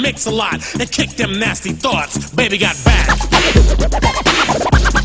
mix 0.00 0.26
a 0.26 0.30
lot 0.30 0.54
and 0.80 0.90
kick 0.90 1.10
them 1.10 1.38
nasty 1.38 1.72
thoughts. 1.72 2.34
Baby 2.34 2.58
got 2.58 2.76
back. 2.84 5.03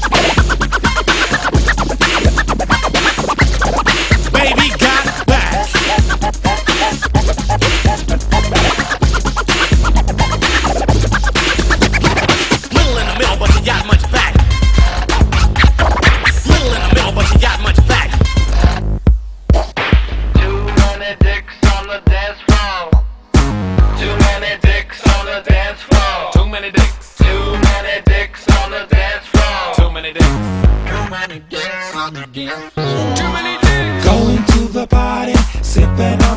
Too 32.11 33.08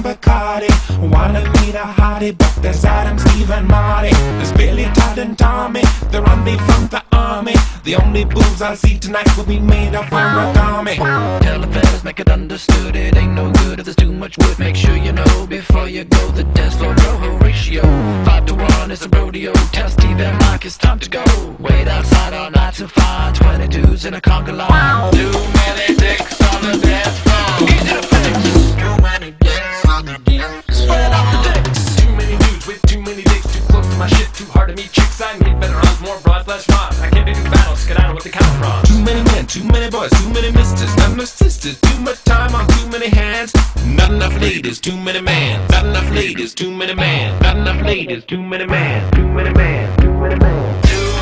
on 0.05 0.15
Bacardi. 0.15 1.11
Wanna 1.11 1.41
meet 1.61 1.75
a 1.75 1.85
hottie, 1.99 2.37
but 2.37 2.55
there's 2.63 2.85
Adam, 2.85 3.19
Steve, 3.19 3.51
and 3.51 3.67
Marty. 3.69 4.11
There's 4.11 4.53
Billy, 4.53 4.85
Todd, 4.95 5.19
and 5.19 5.39
Tommy. 5.39 5.83
They're 6.11 6.29
on 6.29 6.45
me 6.45 6.57
from 6.57 6.89
the 6.89 7.03
army. 7.13 7.55
The 7.85 7.97
only 7.97 8.25
boobs 8.25 8.63
I'll 8.63 8.77
see 8.77 8.99
tonight 8.99 9.29
will 9.37 9.45
be 9.45 9.59
made 9.59 9.95
up 9.95 10.07
of 10.07 10.13
origami. 10.13 10.97
Tell 11.43 11.61
the 11.61 11.67
fellas, 11.67 12.05
make 12.05 12.21
it 12.21 12.29
understood. 12.29 12.97
It 12.97 13.17
ain't 13.17 13.33
no 13.33 13.51
good 13.53 13.79
if 13.81 13.85
there's 13.87 13.97
too 13.97 14.13
much 14.13 14.39
wood. 14.39 14.59
Make 14.59 14.77
sure 14.77 14.97
you 14.97 15.13
know 15.13 15.47
before 15.47 15.89
you 15.89 16.05
go. 16.05 16.31
The 16.31 16.45
dance 16.45 16.77
floor 16.77 16.95
rojo 16.95 17.37
ratio. 17.39 17.83
Five 18.25 18.47
to 18.47 18.55
one, 18.55 18.91
it's 18.91 19.05
a 19.05 19.09
rodeo. 19.09 19.53
Tell 19.73 19.89
Steve 19.89 20.21
and 20.21 20.39
Mike 20.41 20.65
it's 20.65 20.79
time 20.79 20.99
to 21.01 21.11
go. 21.11 21.25
Wait 21.59 21.89
outside 21.89 22.33
all 22.35 22.51
night 22.51 22.75
to 22.75 22.89
find 22.89 23.37
22s 23.37 24.07
in 24.07 24.15
a 24.15 24.21
conga 24.21 24.57
line. 24.57 25.13
Too 25.13 25.33
many 25.59 25.95
dicks 25.97 26.41
on 26.41 26.63
the 26.63 26.79
dance 26.87 27.19
floor. 27.19 27.69
Easy 27.69 27.95
to 27.95 28.03
fix. 28.03 28.43
Too 28.81 29.03
many 29.03 29.31
dicks 29.41 29.92
Spread 29.93 31.13
out 31.13 31.45
the 31.45 31.53
dicks. 31.53 31.97
Too 31.97 32.09
many 32.17 32.39
dudes 32.39 32.67
with 32.67 32.81
too 32.87 33.03
many 33.03 33.23
dicks. 33.25 33.53
Too 33.53 33.61
close 33.69 33.87
to 33.87 33.97
my 33.97 34.07
shit. 34.07 34.33
Too 34.33 34.47
hard 34.47 34.71
to 34.71 34.75
meet 34.75 34.91
chicks. 34.91 35.21
I 35.21 35.37
need 35.39 35.61
better 35.61 35.77
odds, 35.77 36.01
more 36.01 36.19
broad 36.21 36.47
flesh 36.47 36.67
mods. 36.71 36.99
I 37.01 37.11
can't 37.11 37.27
do 37.27 37.35
battles. 37.51 37.85
Get 37.85 38.01
out 38.01 38.15
with 38.15 38.25
the 38.25 38.31
count 38.31 38.57
from. 38.57 38.83
Too 38.85 39.05
many 39.05 39.23
men, 39.33 39.47
too 39.47 39.65
many 39.65 39.91
boys, 39.91 40.11
too 40.13 40.31
many 40.33 40.51
misters, 40.51 40.97
not 40.97 41.13
enough 41.13 41.29
sisters. 41.29 41.79
Too 41.79 42.01
much 42.01 42.25
time 42.25 42.55
on 42.55 42.67
too 42.69 42.89
many 42.89 43.11
hands. 43.11 43.53
Not 43.85 44.11
enough 44.11 44.41
ladies, 44.41 44.81
too 44.81 44.97
many 44.97 45.21
man. 45.21 45.61
Not 45.69 45.85
enough 45.85 46.11
ladies, 46.11 46.55
too 46.55 46.71
many 46.71 46.95
man. 46.95 47.39
Not 47.43 47.59
enough 47.59 47.83
ladies, 47.83 48.25
too 48.25 48.43
many 48.43 48.65
man. 48.65 49.13
Too 49.13 49.29
many 49.29 49.53
man. 49.53 49.99
Too 50.01 50.11
many 50.11 50.39
man. 50.39 50.83
Too 50.87 50.97
many 50.97 51.13
dicks 51.13 51.22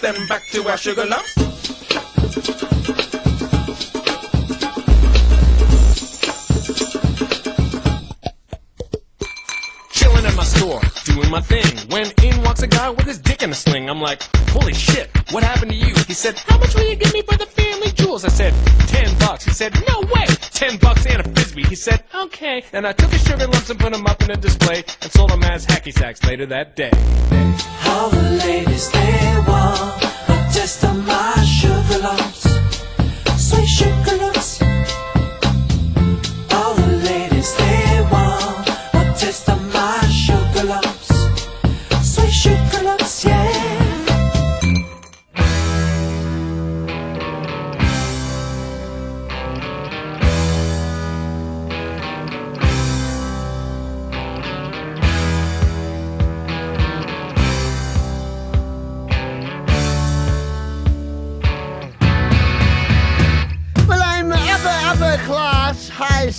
then 0.00 0.26
back 0.28 0.42
to 0.52 0.66
our 0.68 0.76
sugar 0.76 1.04
lumps. 1.04 1.34
Chilling 9.92 10.24
at 10.24 10.34
my 10.36 10.44
store, 10.44 10.80
doing 11.04 11.30
my 11.30 11.40
thing. 11.40 11.64
When 11.90 12.10
in 12.22 12.42
walks 12.42 12.62
a 12.62 12.66
guy 12.66 12.90
with 12.90 13.06
his 13.06 13.18
dick 13.18 13.42
in 13.42 13.50
a 13.50 13.54
sling. 13.54 13.90
I'm 13.90 14.00
like, 14.00 14.22
holy 14.50 14.74
shit, 14.74 15.10
what 15.32 15.42
happened 15.42 15.72
to 15.72 15.76
you? 15.76 15.94
He 16.06 16.14
said, 16.14 16.38
how 16.38 16.58
much 16.58 16.74
will 16.74 16.88
you 16.88 16.96
give 16.96 17.12
me 17.12 17.22
for 17.22 17.36
the 17.36 17.46
family 17.46 17.92
jewels? 17.92 18.24
I 18.24 18.28
said, 18.28 18.54
ten 18.88 19.18
bucks. 19.18 19.44
He 19.44 19.50
said, 19.50 19.74
no 19.86 20.00
way, 20.14 20.26
ten 20.52 20.78
bucks 20.78 21.06
and 21.06 21.20
a 21.20 21.30
frisbee. 21.30 21.64
He 21.64 21.74
said, 21.74 22.04
okay. 22.14 22.64
And 22.72 22.86
I 22.86 22.92
took 22.92 23.10
his 23.10 23.22
sugar 23.22 23.46
lumps 23.46 23.68
and 23.68 23.78
put 23.78 23.92
them 23.92 24.06
up 24.06 24.22
in 24.22 24.30
a 24.30 24.36
display 24.36 24.84
and 25.02 25.12
sold 25.12 25.30
them 25.30 25.42
as 25.44 25.66
hacky 25.66 25.92
sacks 25.92 26.24
later 26.24 26.46
that 26.46 26.74
day. 26.74 26.90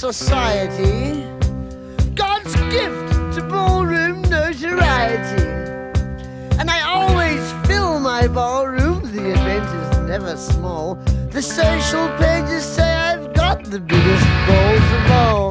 Society. 0.02 1.24
God's 2.16 2.56
gift 2.74 3.36
to 3.36 3.46
ballroom 3.48 4.24
notoriety. 4.24 5.46
And 6.60 6.72
I 6.72 6.82
always 6.82 7.44
fill 7.68 8.00
my 8.00 8.26
ballroom, 8.26 9.04
the 9.16 9.30
event 9.30 9.68
is 9.82 10.00
never 10.10 10.36
small. 10.38 10.96
The 11.30 11.44
social 11.44 12.08
pages 12.18 12.64
say 12.64 12.92
I've 12.92 13.32
got 13.36 13.64
the 13.64 13.80
biggest 13.80 14.28
balls 14.48 14.88
of 14.98 15.12
all. 15.12 15.51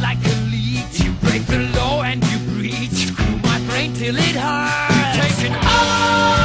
like 0.00 0.18
a 0.24 0.34
leech. 0.50 1.00
You 1.04 1.12
break 1.22 1.44
the 1.46 1.60
law 1.76 2.02
and 2.02 2.22
you 2.24 2.38
breach. 2.52 3.08
Screw 3.10 3.36
my 3.42 3.58
brain 3.68 3.92
till 3.94 4.16
it 4.16 4.36
hurts. 4.36 5.16
You're 5.16 5.24
taking 5.24 5.54
all. 5.54 6.43